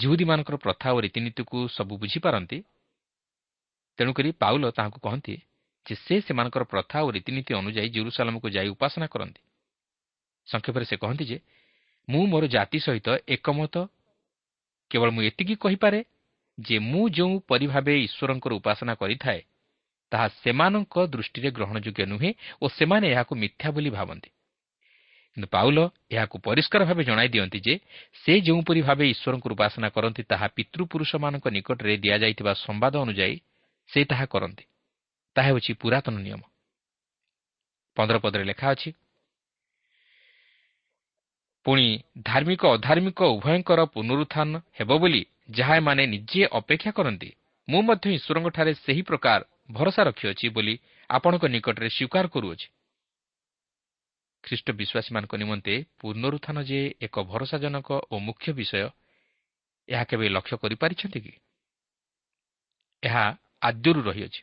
ଜିହୁଦୀମାନଙ୍କର 0.00 0.56
ପ୍ରଥା 0.56 0.88
ଓ 0.92 0.98
ରୀତିନୀତିକୁ 1.00 1.58
ସବୁ 1.68 1.94
ବୁଝିପାରନ୍ତି। 1.98 2.58
ତେଣୁକରି 3.98 4.30
ପାଉଲ 4.42 4.64
ତାହାଙ୍କୁ 4.70 4.98
କହନ୍ତି 5.00 5.34
ଯେ 5.86 5.94
ସେ 6.04 6.14
ସେମାନଙ୍କର 6.20 6.62
ପ୍ରଥା 6.64 6.98
ଓ 7.06 7.08
ରୀତିନୀତି 7.10 7.52
ଅନୁଯାୟୀ 7.54 7.88
ଜେରୁସାଲାମକୁ 7.88 8.46
ଯାଇ 8.50 8.68
ଉପାସନା 8.68 9.06
କରନ୍ତି। 9.06 9.42
ସଂକ୍ଷେପରେ 10.48 10.84
ସେ 10.84 10.96
କହନ୍ତି 10.96 11.24
ଯେ 11.24 11.38
ମୁଁ 12.08 12.24
ମୋର 12.26 12.44
ଜାତି 12.46 12.78
ସହିତ 12.78 13.08
ଏକମତ। 13.28 13.74
କେବଳ 14.90 15.08
ମୁଁ 15.10 15.22
ଏତିକି 15.22 15.54
କହିପାରେ 15.56 16.00
ଯେ 16.58 16.76
ମୁଁ 16.78 17.04
ଯେଉଁ 17.08 17.34
ପରି 17.48 17.66
ଭାବେ 17.66 17.94
ଈଶ୍ୱରଙ୍କର 18.06 18.52
ଉପାସନା 18.54 18.94
କରିଥାଏ 18.94 19.40
ତାହା 20.12 20.26
ସେମାନଙ୍କ 20.42 20.94
ଦୃଷ୍ଟିରେ 21.06 21.50
ଗ୍ରହଣଯୋଗ୍ୟ 21.50 22.04
ନୁହେଁ 22.06 22.30
ଓ 22.62 22.64
ସେମାନେ 22.68 23.06
ଏହାକୁ 23.10 23.32
ମିଥ୍ୟା 23.34 23.68
ବୋଲି 23.70 23.90
ଭାବନ୍ତି। 23.90 24.30
କିନ୍ତୁ 25.36 25.48
ପାଉଲ 25.52 25.78
ଏହାକୁ 26.10 26.36
ପରିଷ୍କାର 26.40 26.82
ଭାବେ 26.88 27.02
ଜଣାଇ 27.04 27.28
ଦିଅନ୍ତି 27.28 27.58
ଯେ 27.60 27.74
ସେ 28.24 28.32
ଯେଉଁପରି 28.40 28.80
ଭାବେ 28.88 29.04
ଈଶ୍ୱରଙ୍କୁ 29.12 29.48
ଉପାସନା 29.52 29.88
କରନ୍ତି 29.92 30.22
ତାହା 30.24 30.46
ପିତୃପୁରୁଷମାନଙ୍କ 30.56 31.46
ନିକଟରେ 31.56 31.94
ଦିଆଯାଇଥିବା 32.04 32.52
ସମ୍ବାଦ 32.56 32.94
ଅନୁଯାୟୀ 33.04 33.36
ସେ 33.90 34.00
ତାହା 34.10 34.26
କରନ୍ତି। 34.32 34.64
ତାହା 35.36 35.48
ହେଉଛି 35.48 35.72
ପୁରାତନ 35.82 36.14
ନିୟମ। 36.18 36.42
ପନ୍ଦର 37.96 38.16
ପଦରେ 38.24 38.44
ଲେଖା 38.44 38.66
ଅଛି 38.72 38.90
ପୁଣି 41.66 41.86
ଧାର୍ମିକ 42.22 42.62
ଅଧାର୍ମିକ 42.76 43.20
ଉଭୟଙ୍କର 43.36 43.80
ପୁନରୁତ୍ଥାନ 43.94 44.50
ହେବ 44.78 44.90
ବୋଲି 45.02 45.22
ଯାହା 45.50 45.74
ଏମାନେ 45.76 46.02
ନିଜେ 46.06 46.42
ଅପେକ୍ଷା 46.60 46.90
କରନ୍ତି 46.98 47.30
ମୁଁ 47.68 47.80
ମଧ୍ୟ 47.88 48.06
ଈଶ୍ୱରଙ୍କଠାରେ 48.16 48.72
ସେହି 48.84 49.02
ପ୍ରକାର 49.02 49.40
ଭରସା 49.72 50.02
ରଖିଅଛି 50.08 50.46
ବୋଲି 50.48 50.74
ଆପଣଙ୍କ 51.10 51.44
ନିକଟରେ 51.54 51.88
ସ୍ୱୀକାର 51.88 52.24
କରୁଅଛି। 52.34 52.68
ଖ୍ରୀଷ୍ଟ 54.46 54.68
ବିଶ୍ୱାସୀମାନଙ୍କ 54.70 55.32
ନିମନ୍ତେ 55.36 55.74
ପୁନରୁତ୍ଥାନ 56.00 56.56
ଯେ 56.62 56.80
ଏକ 57.00 57.14
ଭରସାଜନକ 57.22 57.88
ଓ 58.12 58.14
ମୁଖ୍ୟ 58.18 58.52
ବିଷୟ 58.52 58.90
ଏହା 59.88 60.04
କେବେ 60.04 60.26
ଲକ୍ଷ୍ୟ 60.28 60.56
କରିପାରିଛନ୍ତି 60.56 61.20
କି? 61.20 61.32
ଏହା 63.02 63.24
ଆଦ୍ୟରୁ 63.62 64.00
ରହିଅଛି। 64.02 64.42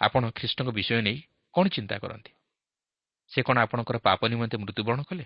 ଆପଣ 0.00 0.22
ଖ୍ରୀଷ୍ଟଙ୍କ 0.30 0.68
ବିଷୟ 0.70 1.00
ନେଇ 1.02 1.18
କ'ଣ 1.54 1.64
ଚିନ୍ତା 1.68 1.96
କରନ୍ତି? 1.98 2.32
ସେ 3.32 3.40
କ'ଣ 3.42 3.56
ଆପଣଙ୍କର 3.58 3.96
ପାପ 3.98 4.20
ନିମନ୍ତେ 4.28 4.56
ମୃତ୍ୟୁବରଣ 4.56 5.00
କଲେ? 5.02 5.24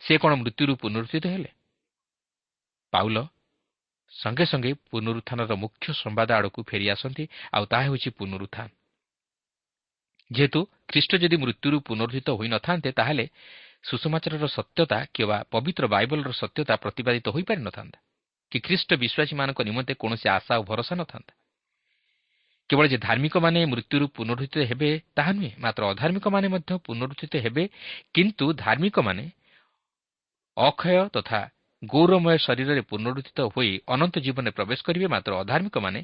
ସେ 0.00 0.14
କ'ଣ 0.18 0.32
ମୃତ୍ୟୁରୁ 0.34 0.72
ପୁନରୁଦ୍ଧିତ 0.76 1.24
ହେଲେ? 1.26 1.50
ପାଉଲ 2.92 3.16
ସଙ୍ଗେ 4.12 4.44
ସଙ୍ଗେ 4.44 4.70
ପୁନରୁତ୍ଥାନର 4.90 5.52
ମୁଖ୍ୟ 5.54 5.86
ସମ୍ବାଦ 5.92 6.28
ଆଡ଼କୁ 6.32 6.60
ଫେରିଆସନ୍ତି 6.64 7.24
ଆଉ 7.52 7.64
ତାହା 7.70 7.84
ହେଉଛି 7.84 8.08
ପୁନରୁତ୍ଥାନ 8.10 8.68
ଯେହେତୁ 10.30 10.60
ଖ୍ରୀଷ୍ଟ 10.88 11.12
ଯଦି 11.16 11.36
ମୃତ୍ୟୁରୁ 11.36 11.76
ପୁନରୁଦ୍ଧିତ 11.80 12.28
ହୋଇନଥାନ୍ତେ 12.30 12.90
ତାହେଲେ 12.92 13.24
ସୁଷମାଚାରର 13.84 14.46
ସତ୍ୟତା 14.48 14.98
କିମ୍ବା 15.14 15.38
ପବିତ୍ର 15.52 15.84
ବାଇବଲର 15.88 16.30
ସତ୍ୟତା 16.32 16.74
ପ୍ରତିପାଦିତ 16.76 17.26
ହୋଇପାରିନଥାନ୍ତା 17.34 17.98
କି 18.52 18.58
ଖ୍ରୀଷ୍ଟ 18.60 18.90
ବିଶ୍ୱାସୀମାନଙ୍କ 19.02 19.60
ନିମନ୍ତେ 19.68 19.92
କୌଣସି 19.94 20.26
ଆଶା 20.28 20.54
ଓ 20.60 20.62
ଭରସା 20.62 20.94
ନଥାନ୍ତା। 21.00 21.32
କେବଳ 22.70 22.84
ଯେ 22.92 22.98
ଧାର୍ମିକମାନେ 22.98 23.60
ମୃତ୍ୟୁରୁ 23.72 24.06
ପୁନରୁଦ୍ଧିତ 24.16 24.56
ହେବେ 24.70 24.90
ତାହା 25.16 25.32
ନୁହେଁ 25.32 25.52
ମାତ୍ର 25.58 25.82
ଅଧାର୍ମିକମାନେ 25.92 26.46
ମଧ୍ୟ 26.54 26.72
ପୁନରୁଦ୍ଧିତ 26.86 27.34
ହେବେ 27.44 27.64
କିନ୍ତୁ 28.14 28.46
ଧାର୍ମିକମାନେ 28.64 29.24
ଅକ୍ଷୟ 30.56 31.02
ତଥା 31.16 31.40
ଗୌରମୟ 31.82 32.36
ଶରୀରରେ 32.46 32.82
ପୁନରୁଦ୍ଧିତ 32.90 33.38
ହୋଇ 33.54 33.70
ଅନନ୍ତ 33.94 34.14
ଜୀବନରେ 34.18 34.50
ପ୍ରବେଶ 34.50 34.80
କରିବେ 34.84 35.06
ମାତ୍ର 35.14 35.32
ଅଧାର୍ମିକମାନେ 35.42 36.00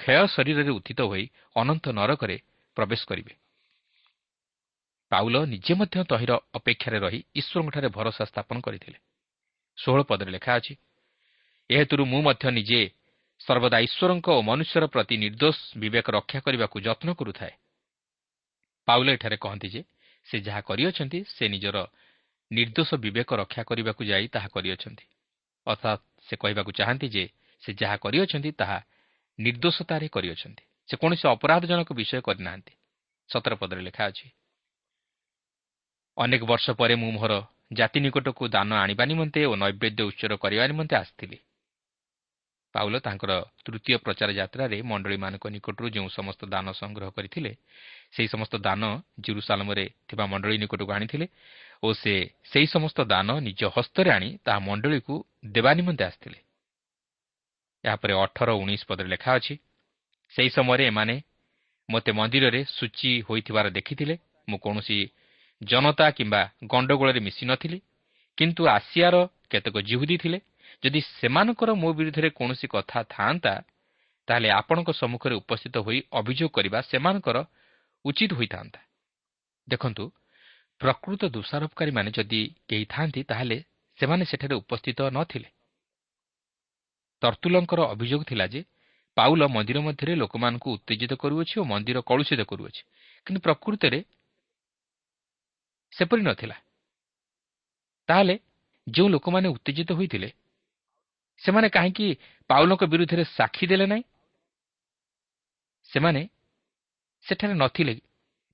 କ୍ଷୟ 0.00 0.22
ଶରୀରରେ 0.34 0.70
ଉତ୍ଥିତ 0.78 1.00
ହୋଇ 1.10 1.24
ଅନନ୍ତ 1.56 1.84
ନରକରେ 1.98 2.36
ପ୍ରବେଶ 2.76 3.00
କରିବେ। 3.10 3.32
ପାଉଲ 5.12 5.36
ନିଜେ 5.46 5.74
ମଧ୍ୟ 5.74 5.96
ତହିଁର 6.04 6.32
ଅପେକ୍ଷାରେ 6.54 6.98
ରହି 6.98 7.20
ଈଶ୍ୱରଙ୍କଠାରେ 7.34 7.88
ଭରସା 7.88 8.24
ସ୍ଥାପନ 8.24 8.56
କରିଥିଲେ। 8.60 8.98
ଷୋହଳ 9.78 10.00
ପଦରେ 10.02 10.30
ଲେଖା 10.30 10.52
ଅଛି 10.58 10.74
ଏହେତୁରୁ 11.70 12.02
ମୁଁ 12.04 12.20
ମଧ୍ୟ 12.22 12.44
ନିଜେ 12.50 12.80
ସର୍ବଦା 13.40 13.78
ଈଶ୍ୱରଙ୍କ 13.78 14.26
ଓ 14.38 14.40
ମନୁଷ୍ୟର 14.42 14.84
ପ୍ରତି 14.86 15.14
ନିର୍ଦ୍ଦୋଷ 15.16 15.56
ବିବେକ 15.78 16.06
ରକ୍ଷା 16.10 16.38
କରିବାକୁ 16.40 16.76
ଯତ୍ନ 16.80 17.08
କରୁଥାଏ। 17.12 17.54
ପାଉଲ 18.88 19.06
ଏଠାରେ 19.10 19.36
କହନ୍ତି 19.36 19.68
ଯେ 19.68 19.82
ସେ 20.26 20.36
ଯାହା 20.40 20.60
କରିଅଛନ୍ତି 20.60 21.18
ସେ 21.28 21.44
ନିଜର 21.48 21.76
ନିର୍ଦ୍ଦୋଷ 22.50 22.90
ବିବେକ 22.94 23.30
ରକ୍ଷା 23.34 23.62
କରିବାକୁ 23.62 24.02
ଯାଇ 24.04 24.26
ତାହା 24.28 24.48
କରିଅଛନ୍ତି। 24.48 25.06
ଅର୍ଥାତ୍ 25.66 26.02
ସେ 26.26 26.34
କହିବାକୁ 26.36 26.70
ଚାହାନ୍ତି 26.72 27.06
ଯେ 27.08 27.24
ସେ 27.62 27.70
ଯାହା 27.72 27.96
କରିଅଛନ୍ତି 27.96 28.50
ତାହା 28.52 28.78
ନିର୍ଦ୍ଦୋଷତାରେ 29.38 30.06
କରିଅଛନ୍ତି। 30.08 30.64
ସେ 30.88 30.94
କୌଣସି 30.96 31.24
ଅପରାଧଜନକ 31.28 31.88
ବିଷୟ 31.92 32.20
କରିନାହାନ୍ତି। 32.20 32.74
ସତର 33.30 33.52
ପଦରେ 33.54 33.82
ଲେଖା 33.82 34.04
ଅଛି 34.06 34.26
ଅନେକ 36.18 36.42
ବର୍ଷ 36.44 36.66
ପରେ 36.70 36.94
ମୁଁ 36.94 37.10
ମୋର 37.12 37.32
ଜାତି 37.72 37.98
ନିକଟକୁ 38.00 38.44
ଦାନ 38.48 38.70
ଆଣିବା 38.74 39.04
ନିମନ୍ତେ 39.04 39.40
ଓ 39.44 39.52
ନୈବେଦ୍ୟ 39.54 40.02
ଉଚ୍ଚର 40.02 40.32
କରିବା 40.36 40.64
ନିମନ୍ତେ 40.66 40.94
ଆସିଥିଲି। 40.96 41.38
ପାଉଲ 42.74 42.94
ତାଙ୍କର 42.98 43.32
ତୃତୀୟ 43.64 43.96
ପ୍ରଚାର 44.04 44.30
ଯାତ୍ରାରେ 44.32 44.76
ମଣ୍ଡଳୀମାନଙ୍କ 44.82 45.44
ନିକଟରୁ 45.48 45.86
ଯେଉଁ 45.90 46.08
ସମସ୍ତ 46.08 46.42
ଦାନ 46.44 46.66
ସଂଗ୍ରହ 46.72 47.08
କରିଥିଲେ 47.10 47.52
ସେହି 48.14 48.28
ସମସ୍ତ 48.28 48.54
ଦାନ 48.56 48.82
ଜିରୁସାଲମରେ 49.20 49.84
ଥିବା 50.08 50.24
ମଣ୍ଡଳୀ 50.26 50.56
ନିକଟକୁ 50.58 50.92
ଆଣିଥିଲେ 50.92 51.26
ଓ 51.82 51.88
ସେ 51.92 52.14
ସେହି 52.44 52.66
ସମସ୍ତ 52.66 52.98
ଦାନ 53.04 53.28
ନିଜ 53.40 53.60
ହସ୍ତରେ 53.76 54.10
ଆଣି 54.10 54.28
ତାହା 54.44 54.58
ମଣ୍ଡଳୀକୁ 54.58 55.14
ଦେବା 55.46 55.70
ନିମନ୍ତେ 55.74 56.04
ଆସିଥିଲେ। 56.04 56.38
ଏହାପରେ 57.84 58.12
ଅଠର 58.24 58.48
ଉଣେଇଶ 58.62 58.82
ପଦରେ 58.88 59.08
ଲେଖା 59.08 59.30
ଅଛି 59.38 59.54
ସେହି 60.32 60.50
ସମୟରେ 60.56 60.84
ଏମାନେ 60.86 61.16
ମୋତେ 61.88 62.10
ମନ୍ଦିରରେ 62.12 62.60
ସୂଚୀ 62.68 63.12
ହୋଇଥିବାର 63.28 63.66
ଦେଖିଥିଲେ 63.70 64.14
ମୁଁ 64.48 64.58
କୌଣସି 64.58 64.98
ଜନତା 65.62 66.06
କିମ୍ବା 66.10 66.42
ଗଣ୍ଡଗୋଳରେ 66.66 67.20
ମିଶିନଥିଲି 67.20 67.78
କିନ୍ତୁ 68.38 68.62
ଆସିଆର 68.68 69.16
କେତେକ 69.50 69.76
ଜିହୁଦୀ 69.80 70.16
ଥିଲେ 70.16 70.38
ଯଦି 70.82 71.00
ସେମାନଙ୍କର 71.10 71.70
ମୋ 71.74 71.88
ବିରୁଦ୍ଧରେ 71.92 72.28
କୌଣସି 72.30 72.66
କଥା 72.68 72.98
ଥାଆନ୍ତା 73.08 73.52
ତାହେଲେ 74.28 74.48
ଆପଣଙ୍କ 74.50 74.90
ସମ୍ମୁଖରେ 74.92 75.34
ଉପସ୍ଥିତ 75.34 75.76
ହୋଇ 75.78 75.98
ଅଭିଯୋଗ 76.12 76.50
କରିବା 76.50 76.78
ସେମାନଙ୍କର 76.82 77.36
ଉଚିତ 78.04 78.30
ହୋଇଥାନ୍ତା। 78.32 78.80
ଦେଖନ୍ତୁ 79.68 80.04
ପ୍ରକୃତ 80.80 81.22
ଦୋଷାରୋପକାରୀମାନେ 81.26 82.10
ଯଦି 82.10 82.40
କେହି 82.68 82.84
ଥାଆନ୍ତି 82.84 83.20
ତାହେଲେ 83.22 83.56
ସେମାନେ 83.98 84.24
ସେଠାରେ 84.24 84.54
ଉପସ୍ଥିତ 84.62 85.00
ନଥିଲେ। 85.10 85.48
ତର୍ତୁଲଙ୍କର 87.22 87.80
ଅଭିଯୋଗ 87.94 88.22
ଥିଲା 88.24 88.46
ଯେ 88.46 88.60
ପାଉଲ 89.16 89.42
ମନ୍ଦିର 89.48 89.78
ମଧ୍ୟରେ 89.80 90.12
ଲୋକମାନଙ୍କୁ 90.14 90.68
ଉତ୍ତେଜିତ 90.76 91.12
କରୁଅଛି 91.22 91.54
ଓ 91.60 91.64
ମନ୍ଦିର 91.64 91.98
କଳୁଷିତ 92.00 92.40
କରୁଅଛି 92.50 92.82
କିନ୍ତୁ 93.26 93.40
ପ୍ରକୃତରେ 93.40 93.98
ସେପରି 95.96 96.22
ନଥିଲା 96.22 96.56
ତାହେଲେ 98.08 98.34
ଯେଉଁ 98.86 99.08
ଲୋକମାନେ 99.08 99.48
ଉତ୍ତେଜିତ 99.48 99.90
ହୋଇଥିଲେ 99.92 100.28
ସେମାନେ 101.42 101.68
କାହିଁକି 101.68 102.06
ପାଉଲଙ୍କ 102.50 102.82
ବିରୁଦ୍ଧରେ 102.84 103.24
ସାକ୍ଷୀ 103.36 103.64
ଦେଲେ 103.66 103.86
ନାହିଁ? 103.86 104.04
ସେମାନେ 105.90 106.22
ସେଠାରେ 107.26 107.54
ନଥିଲେ 107.54 107.94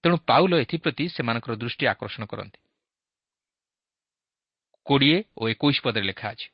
ତେଣୁ 0.05 0.17
ପାଉଲ 0.29 0.53
ଏଥିପ୍ରତି 0.65 1.05
ସେମାନଙ୍କର 1.09 1.53
ଦୃଷ୍ଟି 1.63 1.85
ଆକର୍ଷଣ 1.87 2.23
କରନ୍ତି। 2.27 2.59
କୋଡ଼ିଏ 4.87 5.19
ଓ 5.39 5.43
ଏକୋଇଶ 5.49 5.77
ପଦରେ 5.85 6.05
ଲେଖା 6.11 6.27
ଅଛି 6.35 6.49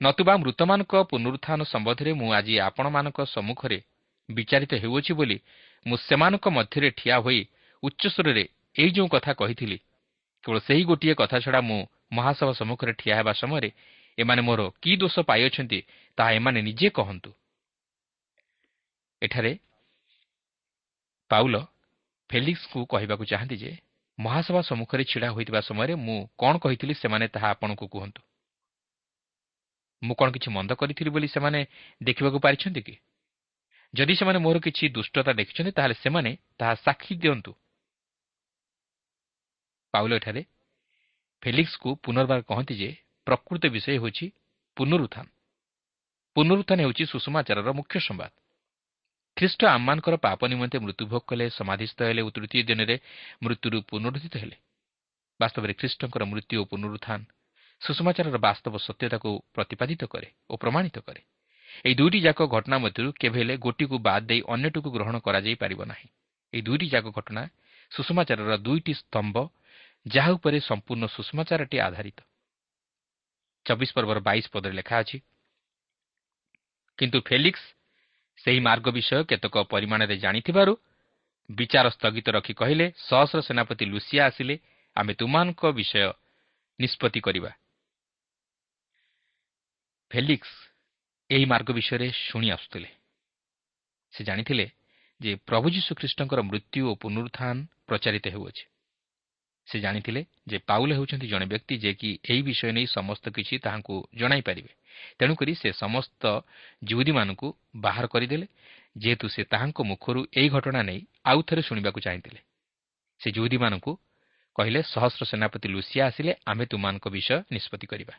ନତୁବା 0.00 0.34
ମୃତମାନଙ୍କ 0.36 0.92
ପୁନରୁତ୍ଥାନ 1.10 1.60
ସମ୍ବନ୍ଧରେ 1.64 2.10
ମୁଁ 2.20 2.28
ଆଜି 2.38 2.54
ଆପଣମାନଙ୍କ 2.60 3.18
ସମ୍ମୁଖରେ 3.26 3.78
ବିଚାରିତ 4.28 4.72
ହେଉଅଛି 4.82 5.12
ବୋଲି 5.18 5.38
ମୁଁ 5.86 5.96
ସେମାନଙ୍କ 5.98 6.44
ମଧ୍ୟରେ 6.48 6.88
ଠିଆ 6.90 7.16
ହୋଇ 7.24 7.40
ଉଚ୍ଚସ୍ୱରରେ 7.82 8.44
ଏହି 8.78 8.90
ଯେଉଁ 8.90 9.08
କଥା 9.08 9.32
କହିଥିଲି 9.32 9.78
କେବଳ 10.44 10.58
ସେହି 10.58 10.82
ଗୋଟିଏ 10.84 11.14
କଥା 11.14 11.38
ଛଡ଼ା 11.38 11.60
ମୁଁ 11.60 11.80
ମହାସଭା 12.12 12.52
ସମ୍ମୁଖରେ 12.52 12.92
ଠିଆ 12.92 13.14
ହେବା 13.16 13.32
ସମୟରେ 13.32 13.70
ଏମାନେ 14.18 14.42
ମୋର 14.42 14.60
କି 14.82 14.92
ଦୋଷ 14.96 15.16
ପାଇଅଛନ୍ତି 15.20 15.78
ତାହା 16.18 16.30
ଏମାନେ 16.32 16.60
ନିଜେ 16.62 16.88
କହନ୍ତୁ। 16.90 17.30
ଏଠାରେ 19.22 19.52
ପାଉଲ 21.30 21.54
ଫେଲିକ୍ସକୁ 22.30 22.78
କହିବାକୁ 22.86 23.24
ଚାହାନ୍ତି 23.24 23.56
ଯେ 23.56 23.72
ମହାସଭା 24.18 24.60
ସମ୍ମୁଖରେ 24.60 25.04
ଛିଡ଼ା 25.04 25.28
ହୋଇଥିବା 25.30 25.60
ସମୟରେ 25.60 25.94
ମୁଁ 25.94 26.18
କ'ଣ 26.38 26.54
କହିଥିଲି 26.58 26.94
ସେମାନେ 26.94 27.26
ତାହା 27.28 27.48
ଆପଣଙ୍କୁ 27.50 27.86
କୁହନ୍ତୁ। 27.88 28.22
ମୁଁ 30.02 30.14
କ'ଣ 30.14 30.28
କିଛି 30.30 30.48
ମନ୍ଦ 30.50 30.70
କରିଥିଲି 30.72 31.10
ବୋଲି 31.10 31.28
ସେମାନେ 31.28 31.60
ଦେଖିବାକୁ 32.02 32.38
ପାରିଛନ୍ତି 32.38 32.80
କି? 32.80 32.94
ଯଦି 33.94 34.14
ସେମାନେ 34.14 34.38
ମୋର 34.38 34.56
କିଛି 34.58 34.84
ଦୁଷ୍ଟତା 34.88 35.32
ଦେଖିଛନ୍ତି 35.32 35.72
ତାହେଲେ 35.72 35.94
ସେମାନେ 35.94 36.30
ତାହା 36.58 36.74
ସାକ୍ଷୀ 36.84 37.14
ଦିଅନ୍ତୁ। 37.14 37.52
ପାଉଲ 39.94 40.12
ଏଠାରେ 40.14 40.42
ଫେଲିକ୍ସକୁ 41.42 41.88
ପୁନର୍ବାର 42.04 42.40
କହନ୍ତି 42.42 42.74
ଯେ 42.74 42.90
ପ୍ରକୃତ 43.26 43.62
ବିଷୟ 43.74 43.88
ହେଉଛି 43.94 44.26
ପୁନରୁତ୍ଥାନ। 44.76 45.26
ପୁନରୁତ୍ଥାନ 46.36 46.78
ହେଉଛି 46.84 47.04
ସୁଷମାଚାରର 47.06 47.70
ମୁଖ୍ୟ 47.72 47.96
ସମ୍ବାଦ। 48.00 48.32
ଖ୍ରୀଷ୍ଟ 49.36 49.60
ଆମମାନଙ୍କର 49.66 50.14
ପାପ 50.16 50.40
ନିମନ୍ତେ 50.46 50.78
ମୃତ୍ୟୁଭୋଗ 50.78 51.22
କଲେ 51.30 51.44
ସମାଧିସ୍ଥ 51.50 51.98
ହେଲେ 52.02 52.22
ଓ 52.22 52.30
ତୃତୀୟ 52.30 52.62
ଦିନରେ 52.62 52.96
ମୃତ୍ୟୁରୁ 53.42 53.78
ପୁନରୁଦ୍ଧିତ 53.90 54.34
ହେଲେ। 54.36 54.56
ବାସ୍ତବରେ 55.40 55.72
ଖ୍ରୀଷ୍ଟଙ୍କର 55.78 56.22
ମୃତ୍ୟୁ 56.24 56.54
ଓ 56.62 56.64
ପୁନରୁତ୍ଥାନ 56.64 57.20
ସୁଷମାଚାରର 57.82 58.36
ବାସ୍ତବ 58.38 58.74
ସତ୍ୟତାକୁ 58.78 59.30
ପ୍ରତିପାଦିତ 59.54 60.02
କରେ 60.04 60.28
ଓ 60.50 60.54
ପ୍ରମାଣିତ 60.56 60.96
କରେ। 60.98 61.22
ଏହି 61.84 61.94
ଦୁଇଟି 61.94 62.18
ଯାକ 62.20 62.40
ଘଟଣା 62.46 62.76
ମଧ୍ୟରୁ 62.78 63.10
କେବେ 63.20 63.38
ହେଲେ 63.38 63.54
ଗୋଟିକୁ 63.56 63.96
ବାଦ୍ 63.98 64.24
ଦେଇ 64.26 64.40
ଅନ୍ୟଟିକୁ 64.54 64.88
ଗ୍ରହଣ 64.90 65.16
କରାଯାଇପାରିବ 65.26 65.80
ନାହିଁ। 65.84 66.08
ଏହି 66.52 66.62
ଦୁଇଟି 66.62 66.86
ଯାକ 66.94 67.06
ଘଟଣା 67.14 67.42
ସୁଷମାଚାରର 67.92 68.52
ଦୁଇଟି 68.56 68.92
ସ୍ତମ୍ଭ 68.94 69.36
ଯାହା 70.06 70.30
ଉପରେ 70.30 70.58
ସମ୍ପୂର୍ଣ୍ଣ 70.60 71.04
ସୁଷମାଚାରଟି 71.06 71.76
ଆଧାରିତ। 71.78 72.18
ଚବିଶ 73.66 73.90
ପର୍ବର 73.92 74.18
ବାଇଶ 74.20 74.44
ପଦରେ 74.52 74.74
ଲେଖା 74.74 74.96
ଅଛି 74.98 75.18
କିନ୍ତୁ 76.98 77.18
ଫେଲିକ୍ସ 77.20 77.64
ସେହି 78.38 78.60
ମାର୍ଗ 78.60 78.86
ବିଷୟ 78.90 79.24
କେତେକ 79.30 79.54
ପରିମାଣରେ 79.72 80.16
ଜାଣିଥିବାରୁ 80.16 80.72
ବିଚାର 81.50 81.86
ସ୍ଥଗିତ 81.90 82.26
ରଖି 82.28 82.54
କହିଲେ 82.54 82.86
ସହସ୍ର 83.08 83.38
ସେନାପତି 83.40 83.84
ଲୁସିଆ 83.84 84.22
ଆସିଲେ 84.26 84.54
ଆମେ 84.96 85.12
ତୁମାନଙ୍କ 85.14 85.62
ବିଷୟ 85.72 86.12
ନିଷ୍ପତ୍ତି 86.80 87.20
କରିବା। 87.20 87.50
ଫେଲିକ୍ସ 90.10 90.52
ଏହି 91.30 91.44
ମାର୍ଗ 91.44 91.68
ବିଷୟରେ 91.72 92.08
ଶୁଣି 92.28 92.48
ଆସୁଥିଲେ। 92.50 92.90
ସେ 94.12 94.20
ଜାଣିଥିଲେ 94.24 94.66
ଯେ 95.20 95.30
ପ୍ରଭୁ 95.48 95.66
ଯୀଶୁଖ୍ରୀଷ୍ଟଙ୍କର 95.70 96.40
ମୃତ୍ୟୁ 96.42 96.80
ଓ 96.90 96.92
ପୁନରୁତ୍ଥାନ 96.94 97.56
ପ୍ରଚାରିତ 97.86 98.26
ହେଉଅଛି। 98.28 98.64
ସେ 99.68 99.76
ଜାଣିଥିଲେ 99.80 100.20
ଯେ 100.48 100.58
ପାଉଲ 100.68 100.90
ହେଉଛନ୍ତି 100.92 101.26
ଜଣେ 101.28 101.46
ବ୍ୟକ୍ତି 101.46 101.74
ଯେ 101.78 101.92
କି 102.00 102.10
ଏହି 102.24 102.42
ବିଷୟ 102.42 102.70
ନେଇ 102.72 102.86
ସମସ୍ତ 102.88 103.24
କିଛି 103.36 103.54
ତାହାଙ୍କୁ 103.58 103.94
ଜଣାଇପାରିବେ 104.14 104.72
ତେଣୁକରି 105.18 105.52
ସେ 105.54 105.68
ସମସ୍ତ 105.76 106.22
ଜୁହୁଦୀମାନଙ୍କୁ 106.84 107.48
ବାହାର 107.76 108.04
କରିଦେଲେ 108.06 108.46
ଯେହେତୁ 108.96 109.26
ସେ 109.28 109.42
ତାହାଙ୍କ 109.44 109.78
ମୁଖରୁ 109.90 110.20
ଏହି 110.38 110.48
ଘଟଣା 110.48 110.80
ନେଇ 110.82 111.00
ଆଉ 111.24 111.40
ଥରେ 111.48 111.62
ଶୁଣିବାକୁ 111.62 111.98
ଚାହିଁଥିଲେ। 112.00 112.40
ସେ 113.20 113.28
ଜୁହୁଦୀମାନଙ୍କୁ 113.30 113.92
କହିଲେ 114.56 114.80
ସହସ୍ର 114.84 115.22
ସେନାପତି 115.24 115.68
ଲୁସିଆ 115.68 116.02
ଆସିଲେ 116.06 116.32
ଆମେ 116.46 116.64
ତୁମାନଙ୍କ 116.66 117.06
ବିଷୟ 117.08 117.36
ନିଷ୍ପତ୍ତି 117.52 117.86
କରିବା। 117.86 118.14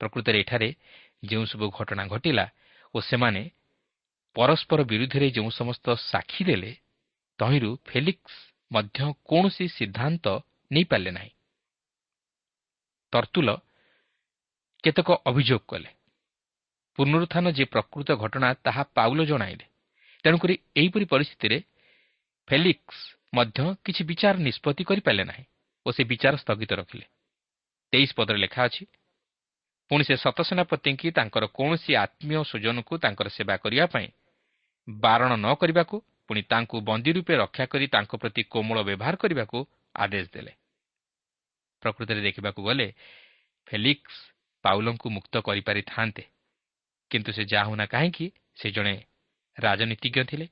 ପ୍ରକୃତରେ 0.00 0.36
ଏଠାରେ 0.40 0.68
ଯେଉଁ 1.24 1.44
ସବୁ 1.44 1.66
ଘଟଣା 1.70 2.02
ଘଟିଲା 2.06 2.46
ଓ 2.94 2.98
ସେମାନେ 3.00 3.42
ପରସ୍ପର 4.36 4.80
ବିରୁଦ୍ଧରେ 4.82 5.26
ଯେଉଁ 5.30 5.50
ସମସ୍ତ 5.50 5.86
ସାକ୍ଷୀ 6.10 6.42
ଦେଲେ 6.44 6.72
ତହିଁରୁ 7.38 7.70
ଫେଲିକ୍ସ 7.84 8.34
ମଧ୍ୟ 8.70 8.98
କୌଣସି 9.28 9.66
ସିଦ୍ଧାନ୍ତ 9.68 10.26
ନେଇପାରିଲେ 10.70 11.10
ନାହିଁ। 11.10 11.32
ତର୍ତୁଲ 13.12 13.48
କେତେକ 14.84 15.08
ଅଭିଯୋଗ 15.24 15.62
କଲେ। 15.68 15.90
ପୁନରୁତ୍ଥାନ 16.98 17.46
ଯେ 17.50 17.64
ପ୍ରକୃତ 17.64 18.08
ଘଟଣା 18.14 18.48
ତାହା 18.64 18.82
ପାଉଲ 18.96 19.20
ଜଣାଇଲେ 19.24 19.66
ତେଣୁକରି 20.24 20.54
ଏହିପରି 20.76 21.04
ପରିସ୍ଥିତିରେ 21.04 21.58
ଫେଲିକ୍ସ 22.48 22.98
ମଧ୍ୟ 23.34 23.60
କିଛି 23.84 24.02
ବିଚାର 24.04 24.34
ନିଷ୍ପତ୍ତି 24.38 24.82
କରିପାରିଲେ 24.84 25.24
ନାହିଁ 25.24 25.44
ଓ 25.86 25.88
ସେ 25.92 26.02
ବିଚାର 26.04 26.34
ସ୍ଥଗିତ 26.36 26.72
ରଖିଲେ। 26.72 27.06
ତେଇଶ 27.92 28.10
ପଦରେ 28.14 28.38
ଲେଖା 28.38 28.60
ଅଛି 28.64 28.84
ପୁଣି 29.90 30.02
ସେ 30.04 30.14
ସତସେନାପତିଙ୍କି 30.16 31.08
ତାଙ୍କର 31.10 31.44
କୌଣସି 31.50 31.90
ଆତ୍ମୀୟ 31.96 32.42
ସ୍ୱଜନକୁ 32.50 32.92
ତାଙ୍କର 32.98 33.28
ସେବା 33.28 33.54
କରିବା 33.56 33.86
ପାଇଁ 33.86 34.08
ବାରଣ 34.88 35.30
ନ 35.36 35.46
କରିବାକୁ 35.54 35.96
ପୁଣି 36.26 36.42
ତାଙ୍କୁ 36.42 36.76
ବନ୍ଦୀ 36.80 37.10
ରୂପେ 37.12 37.34
ରକ୍ଷା 37.36 37.64
କରି 37.66 37.86
ତାଙ୍କ 37.86 38.12
ପ୍ରତି 38.22 38.42
କୋମଳ 38.52 38.78
ବ୍ୟବହାର 38.82 39.14
କରିବାକୁ 39.16 39.58
ଆଦେଶ 39.94 40.26
ଦେଲେ। 40.34 40.52
ପ୍ରକୃତରେ 41.82 42.20
ଦେଖିବାକୁ 42.20 42.60
ଗଲେ 42.62 42.88
ଫେଲିକ୍ସ 43.66 44.16
ପାଉଲଙ୍କୁ 44.64 45.06
ମୁକ୍ତ 45.10 45.34
କରିପାରିଥାନ୍ତେ। 45.40 46.22
କିନ୍ତୁ 47.10 47.30
ସେ 47.32 47.42
ଯାହା 47.44 47.64
ହେଉନା 47.66 47.86
କାହିଁକି 47.86 48.26
ସେ 48.56 48.68
ଜଣେ 48.70 48.94
ରାଜନୀତିଜ୍ଞ 49.56 50.18
ଥିଲେ। 50.24 50.46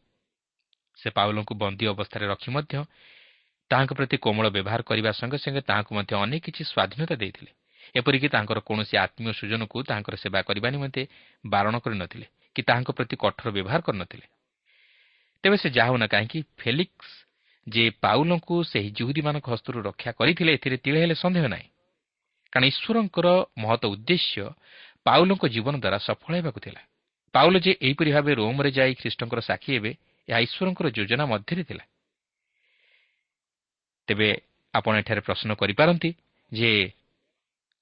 ସେ 0.97 1.09
ପାଉଲଙ୍କୁ 1.11 1.55
ବନ୍ଦୀ 1.55 1.85
ଅବସ୍ଥାରେ 1.87 2.25
ରଖି 2.27 2.51
ମଧ୍ୟ 2.51 2.75
ତାହାଙ୍କ 3.71 3.93
ପ୍ରତି 3.93 4.17
କୋମଳ 4.17 4.47
ବ୍ୟବହାର 4.49 4.81
କରିବା 4.83 5.11
ସଙ୍ଗେ 5.12 5.38
ସଙ୍ଗେ 5.38 5.61
ତାହାଙ୍କୁ 5.61 5.93
ମଧ୍ୟ 5.95 6.12
ଅନେକ 6.17 6.41
କିଛି 6.45 6.62
ସ୍ୱାଧୀନତା 6.64 7.14
ଦେଇଥିଲେ। 7.14 7.51
ଏପରିକି 7.95 8.29
ତାଙ୍କର 8.29 8.59
କୌଣସି 8.61 8.95
ଆତ୍ମୀୟ 8.97 9.33
ସୁଜନକୁ 9.33 9.77
ତାଙ୍କର 9.83 10.14
ସେବା 10.17 10.41
କରିବା 10.43 10.69
ନିମନ୍ତେ 10.71 11.03
ବାରଣ 11.45 11.75
କରିନଥିଲେ 11.79 12.27
କି 12.57 12.61
ତାହାଙ୍କ 12.62 12.91
ପ୍ରତି 12.91 13.14
କଠୋର 13.17 13.49
ବ୍ୟବହାର 13.51 13.81
କରିନଥିଲେ। 13.81 14.27
ତେବେ 15.45 15.57
ସେ 15.57 15.69
ଯାହା 15.71 15.88
ହେଉନା 15.91 16.07
କାହିଁକି 16.07 16.38
ଫେଲିକ୍ସ 16.57 17.11
ଯେ 17.69 17.85
ପାଉଲଙ୍କୁ 18.01 18.57
ସେହି 18.65 18.91
ଜୁହୁଦୀମାନଙ୍କ 18.91 19.47
ହସ୍ତରୁ 19.49 19.79
ରକ୍ଷା 19.83 20.11
କରିଥିଲେ 20.13 20.51
ଏଥିରେ 20.53 20.77
ତିଳେ 20.77 20.99
ହେଲେ 21.01 21.15
ସନ୍ଦେହ 21.15 21.45
ନାହିଁ। 21.47 21.69
କାରଣ 22.53 22.65
ଈଶ୍ୱରଙ୍କର 22.65 23.27
ମହତ 23.59 23.83
ଉଦ୍ଦେଶ୍ୟ 23.87 24.45
ପାଉଲଙ୍କ 25.05 25.43
ଜୀବନ 25.49 25.75
ଦ୍ୱାରା 25.79 25.99
ସଫଳ 25.99 26.33
ହେବାକୁ 26.37 26.61
ଥିଲା। 26.61 26.81
ପାଉଲ 27.35 27.55
ଯେ 27.59 27.73
ଏହିପରି 27.83 28.11
ଭାବେ 28.13 28.33
ରୋମ୍ରେ 28.35 28.71
ଯାଇ 28.71 28.93
ଖ୍ରୀଷ୍ଟଙ୍କର 28.95 29.41
ସାକ୍ଷୀ 29.41 29.71
ହେବେ 29.75 29.91
ଏହା 30.29 30.39
ଈଶ୍ୱରଙ୍କର 30.39 30.87
ଯୋଜନା 30.89 31.25
ମଧ୍ୟରେ 31.27 31.63
ଥିଲା। 31.65 31.85
ତେବେ 34.09 34.29
ଆପଣ 34.75 34.93
ଏଠାରେ 34.99 35.21
ପ୍ରଶ୍ନ 35.21 35.51
କରିପାରନ୍ତି 35.55 36.11
ଯେ 36.53 36.71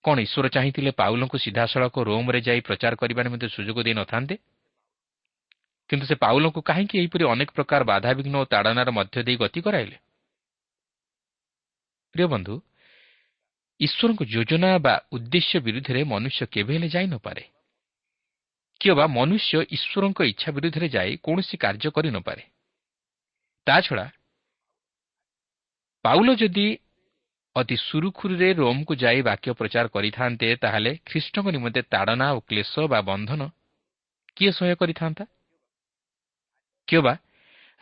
କ'ଣ 0.05 0.17
ଈଶ୍ୱର 0.19 0.47
ଚାହିଁଥିଲେ 0.49 0.91
ପାଉଲଙ୍କୁ 0.91 1.37
ସିଧାସଳଖ 1.39 1.95
ରୋମ୍ରେ 1.99 2.41
ଯାଇ 2.41 2.61
ପ୍ରଚାର 2.61 2.93
କରିବା 2.95 3.23
ନିମନ୍ତେ 3.23 3.49
ସୁଯୋଗ 3.49 3.79
ଦେଇନଥାନ୍ତେ? 3.83 4.35
କିନ୍ତୁ 5.91 6.07
ସେ 6.07 6.15
ପାଉଲଙ୍କୁ 6.15 6.61
କାହିଁକି 6.63 6.95
ଏହିପରି 6.99 7.25
ଅନେକ 7.25 7.51
ପ୍ରକାର 7.53 7.81
ବାଧାବିଘ୍ନ 7.85 8.35
ଓ 8.37 8.45
ତାଡ଼ନାର 8.45 8.89
ମଧ୍ୟ 8.91 9.19
ଦେଇ 9.23 9.37
ଗତି 9.37 9.61
କରାଇଲେ? 9.61 9.97
ପ୍ରିୟ 12.15 12.27
ବନ୍ଧୁ 12.27 12.55
ଈଶ୍ୱରଙ୍କ 13.81 14.21
ଯୋଜନା 14.25 14.71
ବା 14.79 14.95
ଉଦ୍ଦେଶ୍ୟ 15.13 15.59
ବିରୁଦ୍ଧରେ 15.61 16.01
ମନୁଷ୍ୟ 16.05 16.43
କେବେ 16.47 16.73
ହେଲେ 16.75 16.89
ଯାଇନପାରେ 16.89 17.45
କିମ୍ବା 18.81 19.07
ମନୁଷ୍ୟ 19.07 19.53
ଈଶ୍ୱରଙ୍କ 19.77 20.21
ଇଚ୍ଛା 20.23 20.51
ବିରୁଦ୍ଧରେ 20.53 20.89
ଯାଇ 20.89 21.13
କୌଣସି 21.17 21.57
କାର୍ଯ୍ୟ 21.57 21.89
କରିନପାରେ 21.91 22.43
ତାଛଡ଼ା 23.67 24.07
ପାଉଲ 26.05 26.29
ଯଦି 26.35 26.67
ଅତି 27.57 27.77
ସୁରୁଖୁରୁରେ 27.77 28.49
ରୋମ୍କୁ 28.53 28.95
ଯାଇ 28.95 29.21
ବାକ୍ୟ 29.23 29.51
ପ୍ରଚାର 29.53 29.87
କରିଥାନ୍ତେ 29.89 30.49
ତାହେଲେ 30.57 30.93
ଖ୍ରୀଷ୍ଟଙ୍କ 31.05 31.47
ନିମନ୍ତେ 31.51 31.83
ତାଡ଼ନା 31.83 32.27
ଓ 32.33 32.39
କ୍ଲେଶ 32.41 32.73
ବା 32.89 33.01
ବନ୍ଧନ 33.01 33.41
କିଏ 34.37 34.51
ସହ୍ୟ 34.53 34.75
କରିଥାନ୍ତା? 34.77 35.25
କିମ୍ବା 36.89 37.15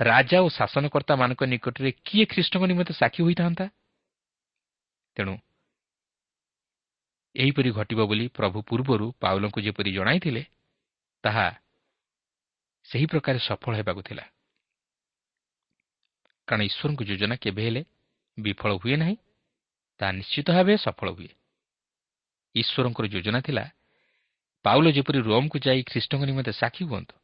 ରାଜା 0.01 0.38
ଓ 0.40 0.49
ଶାସନକର୍ତ୍ତାମାନଙ୍କ 0.49 1.43
ନିକଟରେ 1.45 1.90
କିଏ 2.07 2.25
ଖ୍ରୀଷ୍ଟଙ୍କ 2.27 2.64
ନିମନ୍ତେ 2.67 2.93
ସାକ୍ଷୀ 2.93 3.21
ହୋଇଥାନ୍ତା? 3.27 3.67
ତେଣୁ 5.17 5.35
ଏହିପରି 7.35 7.71
ଘଟିବ 7.71 8.01
ବୋଲି 8.07 8.27
ପ୍ରଭୁ 8.29 8.59
ପୂର୍ବରୁ 8.69 9.07
ପାଉଲଙ୍କୁ 9.23 9.59
ଯେପରି 9.67 9.90
ଜଣାଇଥିଲେ 9.93 10.43
ତାହା 11.25 11.47
ସେହି 12.88 13.07
ପ୍ରକାର 13.07 13.35
ସଫଳ 13.38 13.73
ହେବାକୁ 13.81 14.03
ଥିଲା। 14.09 14.25
କାରଣ 16.49 16.62
ଈଶ୍ୱରଙ୍କ 16.69 17.01
ଯୋଜନା 17.11 17.37
କେବେ 17.37 17.62
ହେଲେ 17.67 17.83
ବିଫଳ 18.38 18.71
ହୁଏ 18.83 18.97
ନାହିଁ 18.97 19.17
ତାହା 20.01 20.12
ନିଶ୍ଚିତ 20.12 20.49
ଭାବେ 20.57 20.75
ସଫଳ 20.77 21.09
ହୁଏ। 21.17 21.31
ଈଶ୍ୱରଙ୍କର 22.55 23.07
ଯୋଜନା 23.14 23.40
ଥିଲା 23.40 23.64
ପାଉଲ 24.64 24.87
ଯେପରି 24.97 25.19
ରୋମ୍କୁ 25.31 25.57
ଯାଇ 25.67 25.81
ଖ୍ରୀଷ୍ଟଙ୍କ 25.90 26.23
ନିମନ୍ତେ 26.25 26.53
ସାକ୍ଷୀ 26.53 26.83
ହୁଅନ୍ତୁ 26.90 27.14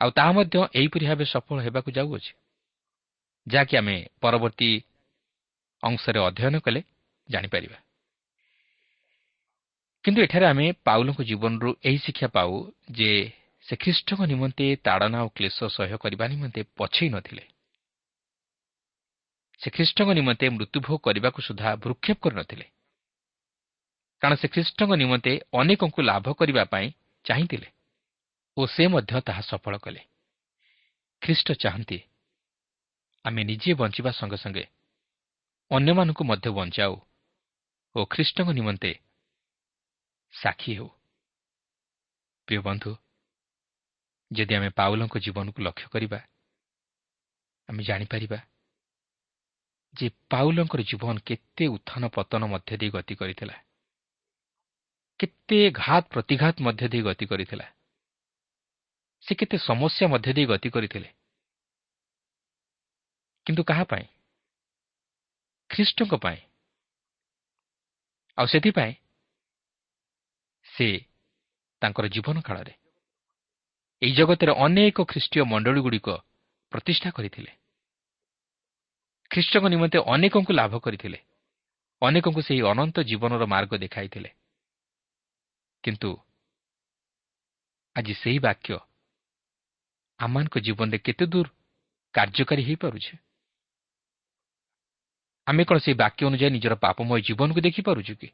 ଆଉ 0.00 0.10
ତାହା 0.10 0.32
ମଧ୍ୟ 0.32 0.56
ଏହିପରି 0.74 1.06
ଭାବେ 1.06 1.24
ସଫଳ 1.24 1.58
ହେବାକୁ 1.60 1.90
ଯାଉଅଛି। 1.90 2.32
ଯାହାକି 3.48 3.76
ଆମେ 3.76 4.06
ପରବର୍ତ୍ତୀ 4.20 4.70
ଅଂଶରେ 5.82 6.18
ଅଧ୍ୟୟନ 6.20 6.58
କଲେ 6.58 6.82
ଜାଣିପାରିବା। 7.28 7.78
କିନ୍ତୁ 10.04 10.22
ଏଠାରେ 10.22 10.46
ଆମେ 10.46 10.72
ପାଉଲଙ୍କ 10.84 11.20
ଜୀବନରୁ 11.22 11.70
ଏହି 11.84 11.98
ଶିକ୍ଷା 11.98 12.28
ପାଉ 12.28 12.72
ଯେ 12.90 13.10
ସେ 13.68 13.76
ଖ୍ରୀଷ୍ଟଙ୍କ 13.76 14.20
ନିମନ୍ତେ 14.24 14.76
ତାଡ଼ନା 14.76 15.18
ଓ 15.22 15.28
କ୍ଲେଶ 15.28 15.58
ସହ୍ୟ 15.64 15.96
କରିବା 15.96 16.24
ନିମନ୍ତେ 16.26 16.62
ପଛେଇ 16.76 17.08
ନଥିଲେ। 17.08 17.44
ସେ 19.60 19.70
ଖ୍ରୀଷ୍ଟଙ୍କ 19.70 20.10
ନିମନ୍ତେ 20.12 20.46
ମୃତ୍ୟୁଭୋଗ 20.48 20.98
କରିବାକୁ 20.98 21.40
ସୁଦ୍ଧା 21.42 21.76
ଭୃକ୍ଷେପ 21.76 22.18
କରିନଥିଲେ। 22.22 22.66
କାରଣ 24.22 24.34
ସେ 24.34 24.48
ଖ୍ରୀଷ୍ଟଙ୍କ 24.48 24.92
ନିମନ୍ତେ 24.96 25.32
ଅନେକଙ୍କୁ 25.52 26.00
ଲାଭ 26.02 26.26
କରିବା 26.32 26.64
ପାଇଁ 26.64 26.86
ଚାହିଁଥିଲେ। 27.24 27.68
ଓ 28.60 28.66
ସେ 28.66 28.84
ମଧ୍ୟ 28.86 29.20
ତାହା 29.26 29.42
ସଫଳ 29.42 29.74
କଲେ। 29.78 30.02
ଖ୍ରୀଷ୍ଟ 31.22 31.48
ଚାହାନ୍ତି 31.62 31.98
ଆମେ 33.24 33.40
ନିଜେ 33.44 33.70
ବଞ୍ଚିବା 33.80 34.10
ସଙ୍ଗେ 34.10 34.38
ସଙ୍ଗେ 34.44 34.64
ଅନ୍ୟମାନଙ୍କୁ 35.70 36.22
ମଧ୍ୟ 36.24 36.48
ବଞ୍ଚାଉ 36.58 36.94
ଓ 37.94 38.00
ଖ୍ରୀଷ୍ଟଙ୍କ 38.12 38.48
ନିମନ୍ତେ 38.58 38.90
ସାକ୍ଷୀ 40.34 40.72
ହେଉ। 40.78 40.88
ପ୍ରିୟ 42.48 42.60
ବନ୍ଧୁ 42.60 42.90
ଯଦି 44.30 44.52
ଆମେ 44.54 44.70
ପାଉଲଙ୍କ 44.78 45.14
ଜୀବନକୁ 45.18 45.58
ଲକ୍ଷ୍ୟ 45.62 45.86
କରିବା 45.92 46.20
ଆମେ 47.68 47.82
ଜାଣିପାରିବା 47.82 48.38
ଯେ 49.94 50.06
ପାଉଲଙ୍କର 50.30 50.80
ଜୀବନ 50.90 51.16
କେତେ 51.28 51.64
ଉତ୍ଥାନ 51.66 52.02
ପତନ 52.14 52.42
ମଧ୍ୟ 52.52 52.72
ଦେଇ 52.80 52.90
ଗତି 52.90 53.14
କରିଥିଲା 53.20 53.56
କେତେ 55.20 55.58
ଘାତ 55.76 56.04
ପ୍ରତିଘାତ 56.12 56.56
ମଧ୍ୟ 56.62 56.84
ଦେଇ 56.92 57.02
ଗତି 57.02 57.24
କରିଥିଲା। 57.26 57.66
ସେ 59.22 59.34
କେତେ 59.34 59.56
ସମସ୍ୟା 59.58 60.06
ମଧ୍ୟ 60.08 60.32
ଦେଇ 60.32 60.46
ଗତି 60.46 60.68
କରିଥିଲେ। 60.70 61.10
କିନ୍ତୁ 63.46 63.62
କାହା 63.64 63.84
ପାଇଁ? 63.84 64.06
ଖ୍ରୀଷ୍ଟଙ୍କ 65.70 66.14
ପାଇଁ। 66.14 66.40
ଆଉ 68.38 68.46
ସେଥିପାଇଁ 68.46 68.92
ସେ 70.64 70.88
ତାଙ୍କର 71.82 72.06
ଜୀବନ 72.06 72.40
କାଳରେ 72.40 72.74
ଏହି 74.02 74.12
ଜଗତରେ 74.14 74.52
ଅନେକ 74.56 74.96
ଖ୍ରୀଷ୍ଟୀୟ 75.04 75.44
ମଣ୍ଡଳୀଗୁଡ଼ିକ 75.44 76.08
ପ୍ରତିଷ୍ଠା 76.72 77.10
କରିଥିଲେ। 77.10 77.52
ଖ୍ରୀଷ୍ଟଙ୍କ 79.30 79.64
ନିମନ୍ତେ 79.68 79.98
ଅନେକଙ୍କୁ 80.06 80.52
ଲାଭ 80.52 80.72
କରିଥିଲେ। 80.78 81.18
ଅନେକଙ୍କୁ 82.02 82.40
ସେହି 82.42 82.62
ଅନନ୍ତ 82.62 82.96
ଜୀବନର 83.00 83.42
ମାର୍ଗ 83.46 83.72
ଦେଖାଇଥିଲେ। 83.76 84.30
କିନ୍ତୁ 85.84 86.10
ଆଜି 87.96 88.14
ସେହି 88.14 88.38
ବାକ୍ୟ 88.38 88.89
ଆମମାନଙ୍କ 90.20 90.56
ଜୀବନରେ 90.58 90.98
କେତେ 90.98 91.24
ଦୂର 91.26 91.46
କାର୍ଯ୍ୟକାରୀ 92.14 92.62
ହୋଇପାରୁଛେ? 92.68 93.14
ଆମେ 95.46 95.62
କ'ଣ 95.64 95.76
ସେହି 95.84 95.96
ବାକ୍ୟ 96.02 96.20
ଅନୁଯାୟୀ 96.26 96.50
ନିଜର 96.56 96.74
ପାପମୟ 96.84 97.20
ଜୀବନକୁ 97.26 97.60
ଦେଖିପାରୁଛୁ 97.66 98.14
କି? 98.20 98.28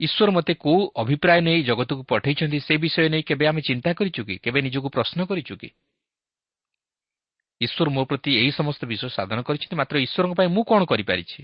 ଈଶ୍ୱର 0.00 0.28
ମୋତେ 0.30 0.52
କେଉଁ 0.54 0.80
ଅଭିପ୍ରାୟ 1.02 1.40
ନେଇ 1.40 1.60
ଜଗତକୁ 1.62 2.02
ପଠାଇଛନ୍ତି 2.02 2.58
ସେ 2.66 2.74
ବିଷୟ 2.76 3.08
ନେଇ 3.08 3.22
କେବେ 3.22 3.44
ଆମେ 3.46 3.60
ଚିନ୍ତା 3.62 3.90
କରିଛୁ 3.98 4.20
କି? 4.28 4.34
କେବେ 4.44 4.58
ନିଜକୁ 4.66 4.88
ପ୍ରଶ୍ନ 4.96 5.18
କରିଛୁ 5.30 5.54
କି? 5.60 5.68
ଈଶ୍ୱର 7.60 7.88
ମୋ 7.96 8.02
ପ୍ରତି 8.04 8.30
ଏହି 8.40 8.50
ସମସ୍ତ 8.58 8.82
ବିଷୟ 8.90 9.08
ସାଧନ 9.08 9.38
କରିଛନ୍ତି 9.46 9.74
ମାତ୍ର 9.80 9.96
ଈଶ୍ୱରଙ୍କ 10.06 10.34
ପାଇଁ 10.38 10.48
ମୁଁ 10.56 10.62
କ'ଣ 10.68 10.80
କରିପାରିଛି? 10.90 11.40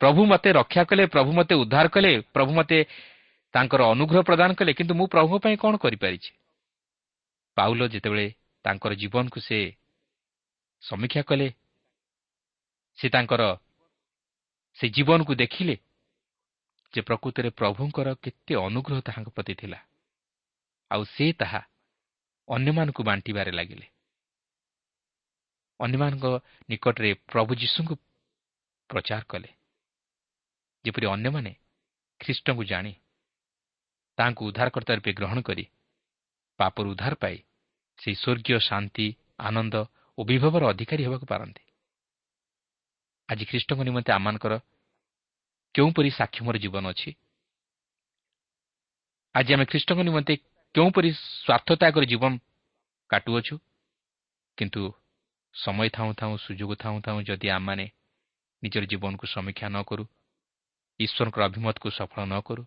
ପ୍ରଭୁ 0.00 0.20
ମୋତେ 0.26 0.48
ରକ୍ଷା 0.52 0.82
କଲେ 0.90 1.04
ପ୍ରଭୁ 1.14 1.30
ମୋତେ 1.32 1.54
ଉଦ୍ଧାର 1.62 1.86
କଲେ 1.94 2.12
ପ୍ରଭୁ 2.34 2.50
ମୋତେ 2.58 2.78
ତାଙ୍କର 3.54 3.82
ଅନୁଗ୍ରହ 3.92 4.22
ପ୍ରଦାନ 4.22 4.50
କଲେ 4.58 4.72
କିନ୍ତୁ 4.72 4.94
ମୁଁ 4.94 5.06
ପ୍ରଭୁଙ୍କ 5.06 5.38
ପାଇଁ 5.44 5.56
କ'ଣ 5.56 5.74
କରିପାରିଛି? 5.76 6.30
ପାଉଲ 7.56 7.80
ଯେତେବେଳେ 7.92 8.26
ତାଙ୍କର 8.64 8.92
ଜୀବନକୁ 8.94 9.38
ସେ 9.40 9.58
ସମୀକ୍ଷା 10.82 11.22
କଲେ 11.22 11.48
ସେ 12.98 13.06
ତାଙ୍କର 13.08 13.42
ସେ 14.78 14.86
ଜୀବନକୁ 14.88 15.32
ଦେଖିଲେ 15.34 15.74
ଯେ 16.94 17.00
ପ୍ରକୃତରେ 17.00 17.50
ପ୍ରଭୁଙ୍କର 17.50 18.08
କେତେ 18.14 18.54
ଅନୁଗ୍ରହ 18.56 18.98
ତାହାଙ୍କ 19.00 19.28
ପ୍ରତି 19.28 19.54
ଥିଲା। 19.54 19.78
ଆଉ 20.90 21.02
ସେ 21.04 21.26
ତାହା 21.32 21.60
ଅନ୍ୟମାନଙ୍କୁ 22.48 23.02
ବାଣ୍ଟିବାରେ 23.02 23.50
ଲାଗିଲେ। 23.52 23.86
ଅନ୍ୟମାନଙ୍କ 25.80 26.24
ନିକଟରେ 26.70 27.10
ପ୍ରଭୁ 27.32 27.52
ଯୀଶୁଙ୍କୁ 27.54 27.94
ପ୍ରଚାର 28.90 29.22
କଲେ। 29.28 29.50
ଯେପରି 30.84 31.06
ଅନ୍ୟମାନେ 31.06 31.52
ଖ୍ରୀଷ୍ଟଙ୍କୁ 32.20 32.64
ଜାଣି 32.64 32.92
ତାହାଙ୍କୁ 34.18 34.42
ଉଦ୍ଧାରକର୍ତ୍ତା 34.48 34.92
ରୂପେ 34.94 35.12
ଗ୍ରହଣ 35.12 35.38
କରି 35.40 35.64
ପାପରୁ 36.58 36.88
ଉଦ୍ଧାର 36.92 37.14
ପାଇ 37.14 37.36
ସେହି 37.98 38.16
ସ୍ୱର୍ଗୀୟ 38.22 38.58
ଶାନ୍ତି 38.60 39.06
ଆନନ୍ଦ 39.38 39.74
ଓ 40.18 40.20
ବିଭବର 40.24 40.62
ଅଧିକାରୀ 40.72 41.02
ହେବାକୁ 41.06 41.26
ପାରନ୍ତି। 41.26 41.64
ଆଜି 43.28 43.44
ଖ୍ରୀଷ୍ଟଙ୍କ 43.44 43.80
ନିମନ୍ତେ 43.82 44.10
ଆମମାନଙ୍କର 44.12 44.54
କେଉଁପରି 45.74 46.10
ସାକ୍ଷମର 46.10 46.56
ଜୀବନ 46.58 46.84
ଅଛି? 46.92 47.10
ଆଜି 49.34 49.50
ଆମେ 49.54 49.64
ଖ୍ରୀଷ୍ଟଙ୍କ 49.64 50.00
ନିମନ୍ତେ 50.02 50.34
କେଉଁପରି 50.74 51.10
ସ୍ୱାର୍ଥତା 51.44 51.86
କରି 51.90 52.06
ଜୀବନ 52.06 52.32
କାଟୁଅଛୁ? 53.10 53.54
କିନ୍ତୁ 54.58 54.82
ସମୟ 55.54 55.88
ଥାଉଁ 55.88 56.12
ଥାଉଁ 56.20 56.34
ସୁଯୋଗ 56.44 56.70
ଥାଉଁ 56.74 56.98
ଥାଉଁ 57.00 57.20
ଯଦି 57.22 57.48
ଆମମାନେ 57.50 57.86
ନିଜର 58.62 58.84
ଜୀବନକୁ 58.86 59.24
ସମୀକ୍ଷା 59.26 59.68
ନ 59.68 59.78
କରୁ 59.88 60.04
ଈଶ୍ୱରଙ୍କର 61.00 61.42
ଅଭିମତକୁ 61.44 61.88
ସଫଳ 61.90 62.20
ନ 62.24 62.34
କରୁ 62.40 62.62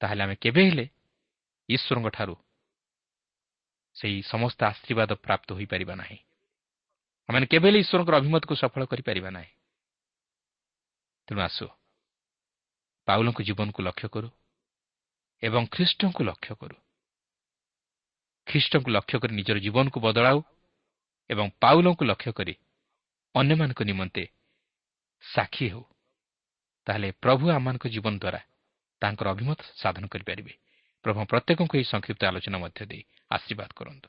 ତାହେଲେ 0.00 0.22
ଆମେ 0.24 0.36
କେବେ 0.36 0.62
ହେଲେ 0.68 0.86
ଈଶ୍ୱରଙ୍କ 1.68 2.08
ଠାରୁ 2.16 2.34
ସେହି 3.96 4.18
ସମସ୍ତ 4.22 4.60
ଆଶୀର୍ବାଦ 4.64 5.10
ପ୍ରାପ୍ତ 5.24 5.48
ହୋଇପାରିବା 5.56 5.94
ନାହିଁ। 5.94 6.18
ଆମେ 7.28 7.46
କେବେ 7.52 7.66
ହେଲେ 7.68 7.78
ଈଶ୍ୱରଙ୍କର 7.84 8.14
ଅଭିମତକୁ 8.20 8.54
ସଫଳ 8.54 8.82
କରିପାରିବା 8.90 9.30
ନାହିଁ। 9.30 9.52
ତେଣୁ 11.28 11.40
ଆସୁ 11.40 11.66
ପାଉଲଙ୍କ 13.08 13.38
ଜୀବନକୁ 13.42 13.80
ଲକ୍ଷ୍ୟ 13.82 14.08
କରୁ 14.14 14.28
ଏବଂ 15.42 15.62
ଖ୍ରୀଷ୍ଟଙ୍କୁ 15.66 16.22
ଲକ୍ଷ୍ୟ 16.24 16.54
କରୁ। 16.60 16.76
ଖ୍ରୀଷ୍ଟଙ୍କୁ 18.46 18.88
ଲକ୍ଷ୍ୟ 18.90 19.16
କରି 19.22 19.32
ନିଜର 19.34 19.58
ଜୀବନକୁ 19.58 19.98
ବଦଳାଉ 20.00 20.38
ଏବଂ 21.30 21.46
ପାଉଲଙ୍କୁ 21.62 22.04
ଲକ୍ଷ୍ୟ 22.04 22.30
କରି 22.32 22.54
ଅନ୍ୟମାନଙ୍କ 23.34 23.80
ନିମନ୍ତେ 23.82 24.24
ସାକ୍ଷୀ 25.24 25.66
ହେଉ। 25.72 25.84
ତାହେଲେ 26.86 27.08
ପ୍ରଭୁ 27.22 27.44
ଆମମାନଙ୍କ 27.50 27.84
ଜୀବନ 27.88 28.14
ଦ୍ୱାରା 28.18 28.40
ତାଙ୍କର 29.04 29.26
ଅଭିମତ 29.30 29.60
ସାଧନ 29.76 30.04
କରିପାରିବେ। 30.06 30.52
ପ୍ରଭୁ 31.04 31.20
ପ୍ରତ୍ୟେକଙ୍କୁ 31.30 31.74
ଏହି 31.76 31.86
ସଂକ୍ଷିପ୍ତ 31.90 32.22
ଆଲୋଚନା 32.30 32.58
ମଧ୍ୟ 32.58 32.80
ଦେଇ 32.90 33.02
ଆଶୀର୍ବାଦ 33.30 33.70
କରନ୍ତୁ। 33.76 34.08